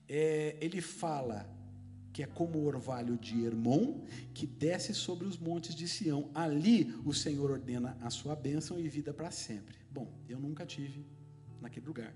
é, 0.08 0.56
ele 0.60 0.80
fala 0.80 1.46
que 2.12 2.22
é 2.22 2.26
como 2.26 2.58
o 2.58 2.66
orvalho 2.66 3.16
de 3.16 3.44
Hermon, 3.44 4.04
que 4.34 4.46
desce 4.46 4.94
sobre 4.94 5.26
os 5.26 5.38
montes 5.38 5.74
de 5.74 5.86
Sião. 5.88 6.30
Ali 6.34 6.92
o 7.04 7.12
Senhor 7.12 7.50
ordena 7.50 7.96
a 8.00 8.10
sua 8.10 8.34
bênção 8.34 8.78
e 8.78 8.88
vida 8.88 9.12
para 9.12 9.30
sempre. 9.30 9.76
Bom, 9.90 10.12
eu 10.28 10.38
nunca 10.38 10.66
tive 10.66 11.06
naquele 11.60 11.86
lugar. 11.86 12.14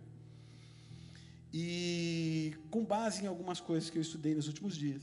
E 1.53 2.57
com 2.71 2.85
base 2.85 3.23
em 3.23 3.27
algumas 3.29 3.61
coisas 3.61 3.89
que 3.89 3.97
eu 3.97 4.03
estudei 4.03 4.35
nos 4.35 4.49
últimos 4.49 4.77
dias, 4.77 5.03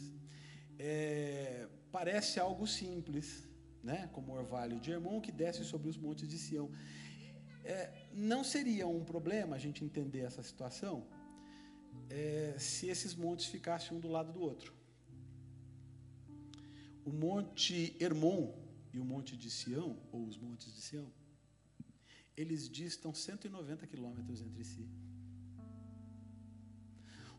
é, 0.78 1.68
parece 1.92 2.40
algo 2.40 2.68
simples, 2.68 3.48
né? 3.82 4.10
como 4.12 4.34
o 4.34 4.36
orvalho 4.36 4.80
de 4.80 4.92
Hermon 4.92 5.22
que 5.22 5.32
desce 5.32 5.64
sobre 5.64 5.88
os 5.88 5.98
montes 5.98 6.28
de 6.28 6.38
Sião. 6.38 6.70
É, 7.64 8.08
não 8.14 8.44
seria 8.44 8.88
um 8.88 9.04
problema 9.06 9.56
a 9.56 9.60
gente 9.60 9.86
entender 9.86 10.22
essa 10.22 10.44
situação 10.44 11.08
é, 12.10 12.56
se 12.58 12.88
esses 12.88 13.16
montes 13.16 13.46
ficassem 13.46 13.96
um 13.96 14.00
do 14.00 14.10
lado 14.10 14.34
do 14.34 14.42
outro. 14.42 14.81
O 17.06 17.12
monte 17.12 17.96
Hermon 18.00 18.54
e 18.94 19.00
o 19.00 19.06
monte 19.06 19.36
de 19.38 19.50
Sião, 19.50 19.98
ou 20.12 20.26
os 20.26 20.38
montes 20.38 20.74
de 20.74 20.82
Sião, 20.82 21.12
eles 22.36 22.70
distam 22.70 23.14
190 23.14 23.88
quilômetros 23.88 24.42
entre 24.42 24.64
si. 24.64 24.88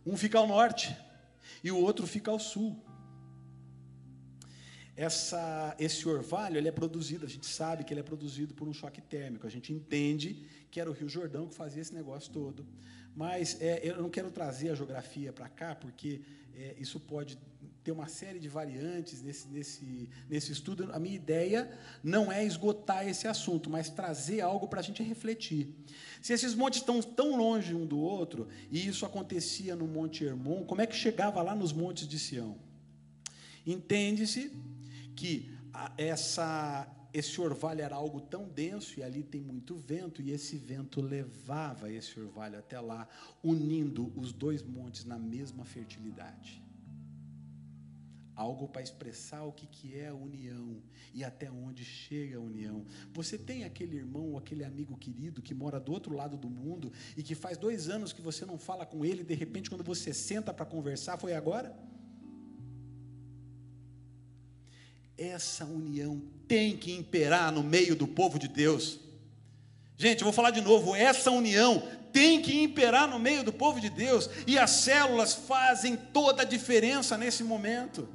Um 0.05 0.17
fica 0.17 0.39
ao 0.39 0.47
norte 0.47 0.97
e 1.63 1.71
o 1.71 1.79
outro 1.79 2.07
fica 2.07 2.31
ao 2.31 2.39
sul 2.39 2.83
essa, 4.97 5.75
esse 5.79 6.07
orvalho 6.07 6.59
ele 6.59 6.69
é 6.69 6.73
produzido, 6.73 7.25
a 7.25 7.29
gente 7.29 7.47
sabe 7.47 7.83
que 7.83 7.93
ele 7.93 8.01
é 8.01 8.03
produzido 8.03 8.55
por 8.55 8.69
um 8.69 8.75
choque 8.75 9.01
térmico. 9.01 9.47
A 9.47 9.51
gente 9.51 9.73
entende 9.73 10.47
que 10.71 10.81
era 10.81 10.91
o 10.91 10.93
Rio 10.93 11.09
Jordão 11.09 11.49
que 11.49 11.55
fazia 11.55 11.81
esse 11.81 11.95
negócio 11.95 12.33
todo. 12.33 12.67
Mas 13.15 13.61
é, 13.61 13.81
eu 13.83 14.01
não 14.01 14.11
quero 14.11 14.31
trazer 14.31 14.71
a 14.71 14.75
geografia 14.75 15.33
para 15.33 15.49
cá, 15.49 15.75
porque 15.75 16.23
é, 16.55 16.77
isso 16.79 17.01
pode 17.01 17.39
ter 17.83 17.91
uma 17.91 18.07
série 18.07 18.39
de 18.39 18.49
variantes 18.49 19.23
nesse, 19.23 19.49
nesse, 19.49 20.09
nesse 20.29 20.53
estudo. 20.53 20.91
A 20.93 20.99
minha 20.99 21.17
ideia 21.17 21.71
não 22.03 22.31
é 22.31 22.45
esgotar 22.45 23.07
esse 23.07 23.27
assunto, 23.27 23.69
mas 23.69 23.91
trazer 23.91 24.41
algo 24.41 24.69
para 24.69 24.81
a 24.81 24.83
gente 24.83 25.03
refletir. 25.03 25.75
Se 26.21 26.33
esses 26.33 26.55
montes 26.55 26.81
estão 26.81 27.01
tão 27.03 27.37
longe 27.37 27.75
um 27.75 27.85
do 27.85 27.99
outro, 27.99 28.49
e 28.71 28.87
isso 28.87 29.05
acontecia 29.05 29.75
no 29.75 29.87
Monte 29.87 30.25
Hermon, 30.25 30.65
como 30.65 30.81
é 30.81 30.87
que 30.87 30.95
chegava 30.95 31.43
lá 31.43 31.55
nos 31.55 31.73
montes 31.73 32.07
de 32.07 32.19
Sião? 32.19 32.57
Entende-se 33.67 34.53
que 35.17 35.51
essa, 35.97 36.87
esse 37.13 37.41
orvalho 37.41 37.81
era 37.81 37.97
algo 37.97 38.21
tão 38.21 38.49
denso 38.49 39.01
e 39.01 39.03
ali 39.03 39.25
tem 39.25 39.41
muito 39.41 39.75
vento, 39.75 40.23
e 40.23 40.31
esse 40.31 40.57
vento 40.57 41.01
levava 41.01 41.91
esse 41.91 42.19
orvalho 42.21 42.59
até 42.59 42.79
lá, 42.79 43.09
unindo 43.43 44.13
os 44.17 44.33
dois 44.33 44.63
montes 44.63 45.05
na 45.05 45.19
mesma 45.19 45.65
fertilidade. 45.65 46.63
Algo 48.35 48.67
para 48.67 48.83
expressar 48.83 49.45
o 49.45 49.53
que, 49.53 49.67
que 49.67 49.99
é 49.99 50.09
a 50.09 50.15
união 50.15 50.83
e 51.13 51.23
até 51.23 51.51
onde 51.51 51.85
chega 51.85 52.39
a 52.39 52.41
união. 52.41 52.85
Você 53.13 53.37
tem 53.37 53.65
aquele 53.65 53.97
irmão 53.97 54.31
ou 54.31 54.39
aquele 54.39 54.65
amigo 54.65 54.97
querido 54.97 55.43
que 55.43 55.55
mora 55.55 55.79
do 55.79 55.93
outro 55.93 56.15
lado 56.15 56.37
do 56.37 56.49
mundo 56.49 56.91
e 57.17 57.23
que 57.23 57.35
faz 57.35 57.59
dois 57.59 57.89
anos 57.89 58.13
que 58.13 58.23
você 58.23 58.47
não 58.47 58.59
fala 58.59 58.87
com 58.87 59.05
ele, 59.05 59.21
e 59.21 59.25
de 59.25 59.35
repente, 59.35 59.69
quando 59.69 59.85
você 59.85 60.15
senta 60.15 60.53
para 60.53 60.65
conversar, 60.65 61.19
foi 61.19 61.35
agora? 61.35 61.77
essa 65.17 65.65
união 65.65 66.21
tem 66.49 66.77
que 66.77 66.93
imperar 66.93 67.53
no 67.53 67.63
meio 67.63 67.95
do 67.95 68.07
povo 68.07 68.39
de 68.39 68.49
Deus. 68.49 68.99
Gente, 69.97 70.21
eu 70.21 70.25
vou 70.25 70.33
falar 70.33 70.51
de 70.51 70.61
novo, 70.61 70.95
essa 70.95 71.31
união 71.31 71.83
tem 72.13 72.43
que 72.43 72.63
imperar 72.63 73.09
no 73.09 73.19
meio 73.19 73.43
do 73.43 73.53
povo 73.53 73.81
de 73.81 73.89
Deus, 73.89 74.29
e 74.47 74.59
as 74.59 74.71
células 74.71 75.33
fazem 75.33 75.97
toda 75.97 76.43
a 76.43 76.47
diferença 76.47 77.17
nesse 77.17 77.43
momento. 77.43 78.09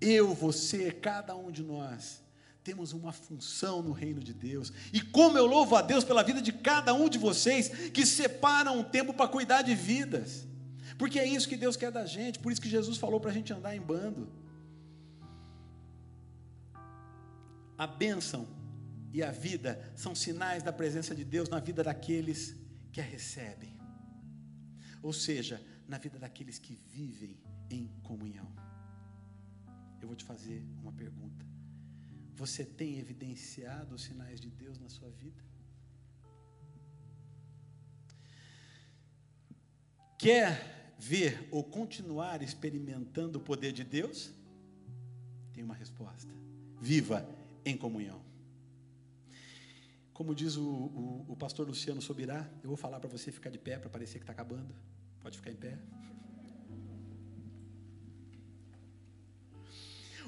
Eu, 0.00 0.34
você, 0.34 0.90
cada 0.90 1.34
um 1.34 1.50
de 1.50 1.62
nós, 1.62 2.22
temos 2.62 2.92
uma 2.92 3.12
função 3.12 3.80
no 3.80 3.92
reino 3.92 4.20
de 4.20 4.34
Deus. 4.34 4.72
E 4.92 5.00
como 5.00 5.38
eu 5.38 5.46
louvo 5.46 5.76
a 5.76 5.82
Deus 5.82 6.02
pela 6.02 6.24
vida 6.24 6.42
de 6.42 6.52
cada 6.52 6.92
um 6.92 7.08
de 7.08 7.16
vocês 7.18 7.68
que 7.90 8.04
separam 8.04 8.80
um 8.80 8.82
tempo 8.82 9.14
para 9.14 9.28
cuidar 9.28 9.62
de 9.62 9.74
vidas. 9.74 10.46
Porque 10.98 11.18
é 11.18 11.26
isso 11.26 11.48
que 11.48 11.56
Deus 11.56 11.76
quer 11.76 11.92
da 11.92 12.04
gente, 12.04 12.38
por 12.38 12.50
isso 12.50 12.60
que 12.60 12.68
Jesus 12.68 12.98
falou 12.98 13.20
para 13.20 13.30
a 13.30 13.34
gente 13.34 13.52
andar 13.52 13.76
em 13.76 13.80
bando. 13.80 14.28
A 17.78 17.86
bênção 17.86 18.48
e 19.12 19.22
a 19.22 19.30
vida 19.30 19.92
são 19.94 20.14
sinais 20.14 20.62
da 20.62 20.72
presença 20.72 21.14
de 21.14 21.24
Deus 21.24 21.48
na 21.48 21.60
vida 21.60 21.84
daqueles 21.84 22.56
que 22.90 23.00
a 23.00 23.04
recebem. 23.04 23.78
Ou 25.02 25.12
seja, 25.12 25.62
na 25.86 25.98
vida 25.98 26.18
daqueles 26.18 26.58
que 26.58 26.74
vivem 26.74 27.38
em 27.70 27.86
comunhão. 28.02 28.65
Eu 30.00 30.08
vou 30.08 30.16
te 30.16 30.24
fazer 30.24 30.62
uma 30.82 30.92
pergunta. 30.92 31.44
Você 32.34 32.64
tem 32.64 32.98
evidenciado 32.98 33.94
os 33.94 34.02
sinais 34.02 34.40
de 34.40 34.50
Deus 34.50 34.78
na 34.78 34.88
sua 34.88 35.10
vida? 35.10 35.42
Quer 40.18 40.94
ver 40.98 41.48
ou 41.50 41.62
continuar 41.62 42.42
experimentando 42.42 43.38
o 43.38 43.42
poder 43.42 43.72
de 43.72 43.84
Deus? 43.84 44.32
Tem 45.52 45.62
uma 45.62 45.74
resposta. 45.74 46.32
Viva 46.80 47.26
em 47.64 47.76
comunhão. 47.76 48.24
Como 50.12 50.34
diz 50.34 50.56
o, 50.56 50.64
o, 50.64 51.26
o 51.28 51.36
pastor 51.36 51.66
Luciano 51.66 52.00
Sobirá, 52.00 52.48
eu 52.62 52.68
vou 52.68 52.76
falar 52.76 52.98
para 53.00 53.08
você 53.08 53.30
ficar 53.30 53.50
de 53.50 53.58
pé 53.58 53.78
para 53.78 53.90
parecer 53.90 54.18
que 54.18 54.22
está 54.22 54.32
acabando. 54.32 54.74
Pode 55.20 55.36
ficar 55.36 55.50
em 55.50 55.56
pé. 55.56 55.78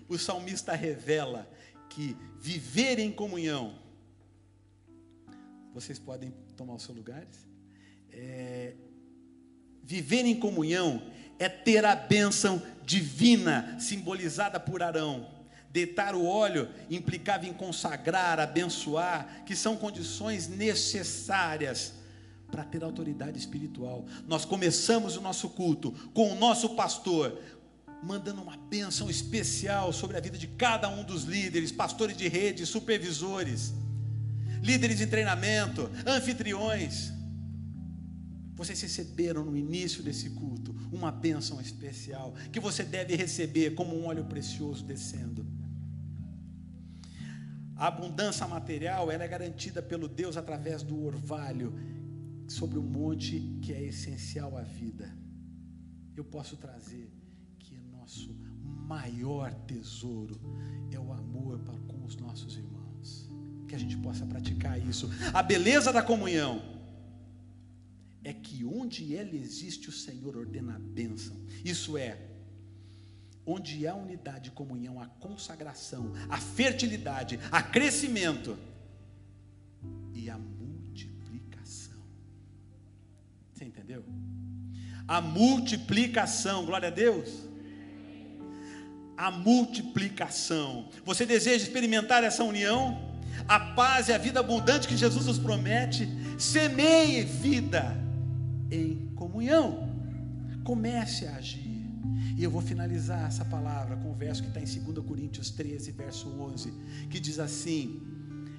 O 0.09 0.18
salmista 0.18 0.75
revela 0.75 1.49
que 1.90 2.16
viver 2.38 2.99
em 2.99 3.11
comunhão, 3.12 3.79
vocês 5.73 5.99
podem 5.99 6.33
tomar 6.57 6.75
os 6.75 6.83
seus 6.83 6.97
lugares. 6.97 7.47
É, 8.11 8.75
viver 9.83 10.25
em 10.25 10.38
comunhão 10.38 11.03
é 11.38 11.49
ter 11.49 11.85
a 11.85 11.94
bênção 11.94 12.62
divina 12.85 13.79
simbolizada 13.79 14.59
por 14.59 14.83
Arão 14.83 15.38
Deitar 15.71 16.14
o 16.14 16.25
óleo 16.25 16.68
implicava 16.90 17.47
em 17.47 17.53
consagrar, 17.53 18.40
abençoar, 18.40 19.44
que 19.44 19.55
são 19.55 19.77
condições 19.77 20.49
necessárias 20.49 21.92
para 22.51 22.64
ter 22.64 22.83
autoridade 22.83 23.38
espiritual. 23.38 24.07
Nós 24.27 24.47
começamos 24.47 25.16
o 25.16 25.21
nosso 25.21 25.51
culto 25.51 25.92
com 26.14 26.33
o 26.33 26.35
nosso 26.35 26.71
pastor, 26.71 27.38
mandando 28.03 28.43
uma 28.43 28.57
bênção 28.57 29.11
especial 29.11 29.93
sobre 29.93 30.17
a 30.17 30.21
vida 30.21 30.39
de 30.39 30.47
cada 30.47 30.89
um 30.89 31.03
dos 31.03 31.25
líderes, 31.25 31.73
pastores 31.73 32.17
de 32.17 32.29
rede, 32.29 32.65
supervisores, 32.65 33.73
líderes 34.63 35.01
em 35.01 35.07
treinamento, 35.07 35.91
anfitriões. 36.07 37.13
Vocês 38.55 38.81
receberam 38.81 39.45
no 39.45 39.57
início 39.57 40.03
desse 40.03 40.31
culto 40.31 40.75
uma 40.93 41.13
bênção 41.13 41.61
especial 41.61 42.35
que 42.53 42.59
você 42.59 42.83
deve 42.83 43.15
receber 43.15 43.75
como 43.75 43.97
um 43.97 44.07
óleo 44.07 44.25
precioso 44.25 44.85
descendo. 44.85 45.47
A 47.77 47.87
abundância 47.87 48.47
material 48.49 49.11
é 49.11 49.29
garantida 49.29 49.81
pelo 49.81 50.09
Deus 50.09 50.37
através 50.37 50.83
do 50.83 51.05
orvalho 51.05 51.73
sobre 52.49 52.79
o 52.79 52.83
monte 52.83 53.39
que 53.63 53.73
é 53.73 53.81
essencial 53.85 54.57
à 54.57 54.63
vida. 54.63 55.09
Eu 56.17 56.25
posso 56.25 56.57
trazer 56.57 57.09
maior 58.88 59.53
tesouro 59.66 60.40
é 60.90 60.98
o 60.98 61.12
amor 61.12 61.59
para 61.59 61.79
com 61.81 62.05
os 62.07 62.16
nossos 62.16 62.57
irmãos. 62.57 63.29
Que 63.68 63.74
a 63.74 63.79
gente 63.79 63.98
possa 63.98 64.24
praticar 64.24 64.81
isso. 64.81 65.11
A 65.35 65.42
beleza 65.42 65.92
da 65.92 66.03
comunhão 66.03 66.62
é 68.24 68.33
que 68.33 68.64
onde 68.64 69.14
ela 69.14 69.37
existe, 69.37 69.90
o 69.90 69.92
Senhor 69.92 70.35
ordena 70.37 70.77
a 70.77 70.79
bênção. 70.79 71.37
Isso 71.62 71.98
é, 71.98 72.18
onde 73.44 73.87
há 73.87 73.94
unidade, 73.94 74.51
comunhão, 74.53 74.98
a 75.01 75.07
consagração, 75.07 76.12
a 76.31 76.38
fertilidade, 76.38 77.38
a 77.53 77.62
crescimento 77.62 78.57
e 80.14 80.31
a 80.31 80.38
multiplicação. 80.38 82.01
Você 83.53 83.66
entendeu? 83.66 84.03
A 85.07 85.20
multiplicação, 85.20 86.64
glória 86.64 86.88
a 86.88 86.90
Deus. 86.90 87.48
A 89.19 89.31
multiplicação. 89.31 90.89
Você 91.05 91.27
deseja 91.27 91.65
experimentar 91.65 92.23
essa 92.23 92.45
união? 92.45 93.07
A 93.49 93.59
paz 93.59 94.09
e 94.09 94.13
a 94.13 94.19
vida 94.19 94.41
abundante 94.41 94.87
que 94.87 94.97
Jesus 94.97 95.27
nos 95.27 95.39
promete? 95.39 96.09
Semeie 96.39 97.25
vida 97.25 97.97
em 98.71 99.11
comunhão. 99.17 99.91
Comece 100.63 101.27
a 101.27 101.35
agir. 101.35 101.69
E 102.37 102.45
eu 102.45 102.51
vou 102.53 102.63
finalizar 102.63 103.27
essa 103.27 103.45
palavra 103.45 103.97
com 103.97 104.13
o 104.13 104.15
verso 104.15 104.43
que 104.43 104.49
está 104.49 104.61
em 104.61 104.93
2 104.93 105.05
Coríntios 105.05 105.51
13, 105.51 105.91
verso 105.91 106.29
11, 106.41 106.73
que 107.11 107.19
diz 107.19 107.41
assim: 107.41 108.01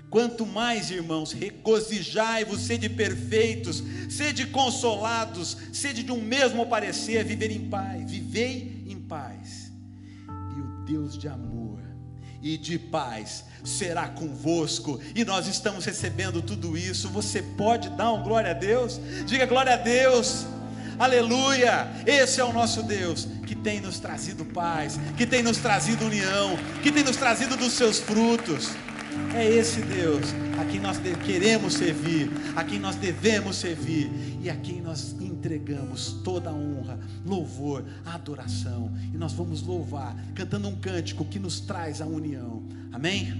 Quanto 0.10 0.46
mais, 0.46 0.92
irmãos, 0.92 1.32
regozijai-vos, 1.32 2.62
sede 2.62 2.90
perfeitos, 2.90 3.82
sede 4.10 4.48
consolados, 4.48 5.56
sede 5.72 6.04
de 6.04 6.12
um 6.12 6.22
mesmo 6.22 6.66
parecer, 6.66 7.24
viver 7.24 7.52
em 7.52 7.70
paz, 7.70 8.12
vivei 8.12 8.79
Deus 10.90 11.16
de 11.16 11.28
amor 11.28 11.78
e 12.42 12.58
de 12.58 12.80
paz 12.80 13.44
será 13.64 14.08
convosco, 14.08 15.00
e 15.14 15.24
nós 15.24 15.46
estamos 15.46 15.86
recebendo 15.86 16.42
tudo 16.42 16.76
isso. 16.76 17.10
Você 17.10 17.44
pode 17.44 17.90
dar 17.92 18.12
um 18.12 18.24
glória 18.24 18.50
a 18.50 18.54
Deus? 18.56 19.00
Diga 19.28 19.46
glória 19.46 19.74
a 19.74 19.78
Deus. 19.78 20.48
Aleluia! 20.98 21.92
Esse 22.08 22.42
é 22.42 22.44
o 22.44 22.52
nosso 22.52 22.82
Deus 22.82 23.28
que 23.46 23.54
tem 23.54 23.80
nos 23.80 24.00
trazido 24.00 24.44
paz, 24.44 25.00
que 25.16 25.28
tem 25.28 25.44
nos 25.44 25.58
trazido 25.60 26.06
união, 26.06 26.58
que 26.82 26.92
tem 26.92 27.04
nos 27.04 27.18
trazido 27.18 27.56
dos 27.56 27.74
seus 27.74 28.00
frutos. 28.00 28.70
É 29.36 29.46
esse 29.48 29.82
Deus 29.82 30.34
a 30.60 30.66
quem 30.66 30.80
nós 30.80 31.00
queremos 31.26 31.74
servir, 31.74 32.30
a 32.56 32.64
quem 32.64 32.80
nós 32.80 32.96
devemos 32.96 33.56
servir 33.56 34.12
e 34.42 34.50
a 34.50 34.56
quem 34.56 34.82
nós 34.82 35.16
entregamos 35.20 36.18
toda 36.24 36.50
a 36.50 36.54
honra, 36.54 37.00
louvor, 37.26 37.86
adoração. 38.06 38.92
E 39.14 39.18
nós 39.18 39.34
vamos 39.34 39.62
louvar 39.62 40.16
cantando 40.36 40.68
um 40.68 40.76
cântico 40.76 41.24
que 41.26 41.40
nos 41.40 41.60
traz 41.60 42.02
a 42.02 42.06
união. 42.06 42.64
Amém? 42.92 43.34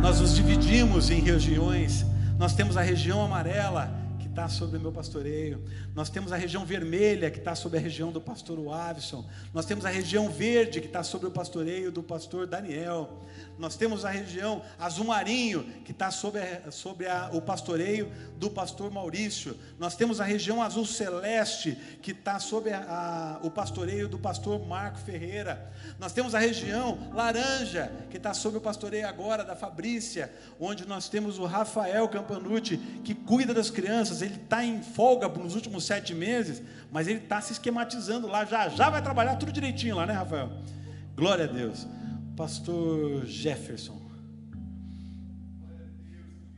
Nós 0.00 0.20
nos 0.20 0.34
dividimos 0.34 1.10
em 1.10 1.20
regiões. 1.20 2.04
Nós 2.38 2.54
temos 2.54 2.76
a 2.76 2.82
região 2.82 3.24
amarela 3.24 4.03
está 4.34 4.48
sobre 4.48 4.78
o 4.78 4.80
meu 4.80 4.90
pastoreio. 4.90 5.62
Nós 5.94 6.10
temos 6.10 6.32
a 6.32 6.36
região 6.36 6.66
vermelha, 6.66 7.30
que 7.30 7.38
está 7.38 7.54
sobre 7.54 7.78
a 7.78 7.80
região 7.80 8.10
do 8.10 8.20
pastor 8.20 8.58
Wavison. 8.58 9.24
Nós 9.52 9.64
temos 9.64 9.86
a 9.86 9.88
região 9.88 10.28
verde, 10.28 10.80
que 10.80 10.88
está 10.88 11.04
sobre 11.04 11.28
o 11.28 11.30
pastoreio 11.30 11.92
do 11.92 12.02
pastor 12.02 12.44
Daniel. 12.44 13.20
Nós 13.56 13.76
temos 13.76 14.04
a 14.04 14.10
região 14.10 14.60
azul 14.76 15.06
marinho, 15.06 15.62
que 15.84 15.92
está 15.92 16.10
sobre, 16.10 16.40
a, 16.40 16.70
sobre 16.72 17.06
a, 17.06 17.30
o 17.32 17.40
pastoreio 17.40 18.10
do 18.36 18.50
pastor 18.50 18.90
Maurício. 18.90 19.56
Nós 19.78 19.94
temos 19.94 20.20
a 20.20 20.24
região 20.24 20.60
azul 20.60 20.84
celeste, 20.84 21.78
que 22.02 22.10
está 22.10 22.40
sobre 22.40 22.72
a, 22.72 23.38
o 23.40 23.50
pastoreio 23.52 24.08
do 24.08 24.18
pastor 24.18 24.66
Marco 24.66 24.98
Ferreira. 24.98 25.72
Nós 25.96 26.12
temos 26.12 26.34
a 26.34 26.40
região 26.40 27.12
laranja, 27.14 27.92
que 28.10 28.16
está 28.16 28.34
sobre 28.34 28.58
o 28.58 28.60
pastoreio 28.60 29.06
agora 29.06 29.44
da 29.44 29.54
Fabrícia, 29.54 30.32
onde 30.58 30.84
nós 30.88 31.08
temos 31.08 31.38
o 31.38 31.44
Rafael 31.44 32.08
Campanucci, 32.08 32.76
que 33.04 33.14
cuida 33.14 33.54
das 33.54 33.70
crianças. 33.70 34.23
Ele 34.24 34.36
está 34.36 34.64
em 34.64 34.82
folga 34.82 35.28
nos 35.28 35.54
últimos 35.54 35.84
sete 35.84 36.14
meses, 36.14 36.62
mas 36.90 37.06
ele 37.06 37.18
está 37.18 37.40
se 37.40 37.52
esquematizando 37.52 38.26
lá. 38.26 38.44
Já 38.44 38.68
já 38.68 38.90
vai 38.90 39.02
trabalhar 39.02 39.36
tudo 39.36 39.52
direitinho 39.52 39.96
lá, 39.96 40.06
né, 40.06 40.12
Rafael? 40.12 40.50
Glória 41.14 41.44
a 41.44 41.48
Deus. 41.48 41.86
Pastor 42.36 43.24
Jefferson. 43.26 44.02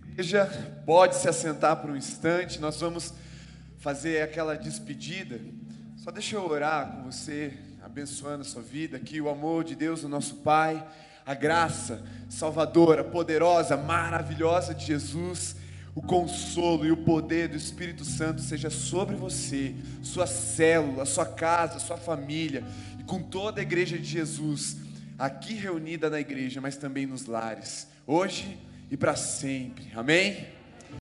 Igreja, 0.09 0.47
pode 0.87 1.17
se 1.17 1.29
assentar 1.29 1.77
por 1.77 1.91
um 1.91 1.97
instante, 1.97 2.59
nós 2.59 2.81
vamos 2.81 3.13
fazer 3.79 4.23
aquela 4.23 4.57
despedida. 4.57 5.39
Só 5.97 6.11
deixa 6.11 6.37
eu 6.37 6.49
orar 6.49 6.93
com 6.93 7.03
você, 7.11 7.53
abençoando 7.83 8.41
a 8.41 8.45
sua 8.45 8.63
vida, 8.63 8.99
que 8.99 9.21
o 9.21 9.29
amor 9.29 9.65
de 9.65 9.75
Deus, 9.75 10.05
o 10.05 10.09
nosso 10.09 10.37
Pai, 10.37 10.83
a 11.27 11.35
graça 11.35 12.03
salvadora, 12.31 13.05
poderosa, 13.05 13.77
maravilhosa 13.77 14.73
de 14.75 14.87
Jesus, 14.87 15.57
o 15.97 16.03
consolo 16.03 16.85
e 16.85 16.93
o 16.93 16.97
poder 16.99 17.49
do 17.49 17.57
Espírito 17.57 18.05
Santo 18.05 18.43
seja 18.43 18.69
sobre 18.69 19.17
você, 19.17 19.75
sua 20.03 20.27
célula, 20.27 21.07
sua 21.07 21.25
casa, 21.25 21.79
sua 21.79 21.97
família 21.97 22.63
e 23.01 23.03
com 23.03 23.23
toda 23.23 23.61
a 23.61 23.63
igreja 23.63 23.99
de 23.99 24.05
Jesus 24.05 24.77
aqui 25.19 25.55
reunida 25.55 26.11
na 26.11 26.21
igreja, 26.21 26.61
mas 26.61 26.77
também 26.77 27.07
nos 27.07 27.25
lares, 27.25 27.89
hoje 28.07 28.59
e 28.91 28.97
para 28.97 29.17
sempre. 29.17 29.87
Amém? 29.95 30.56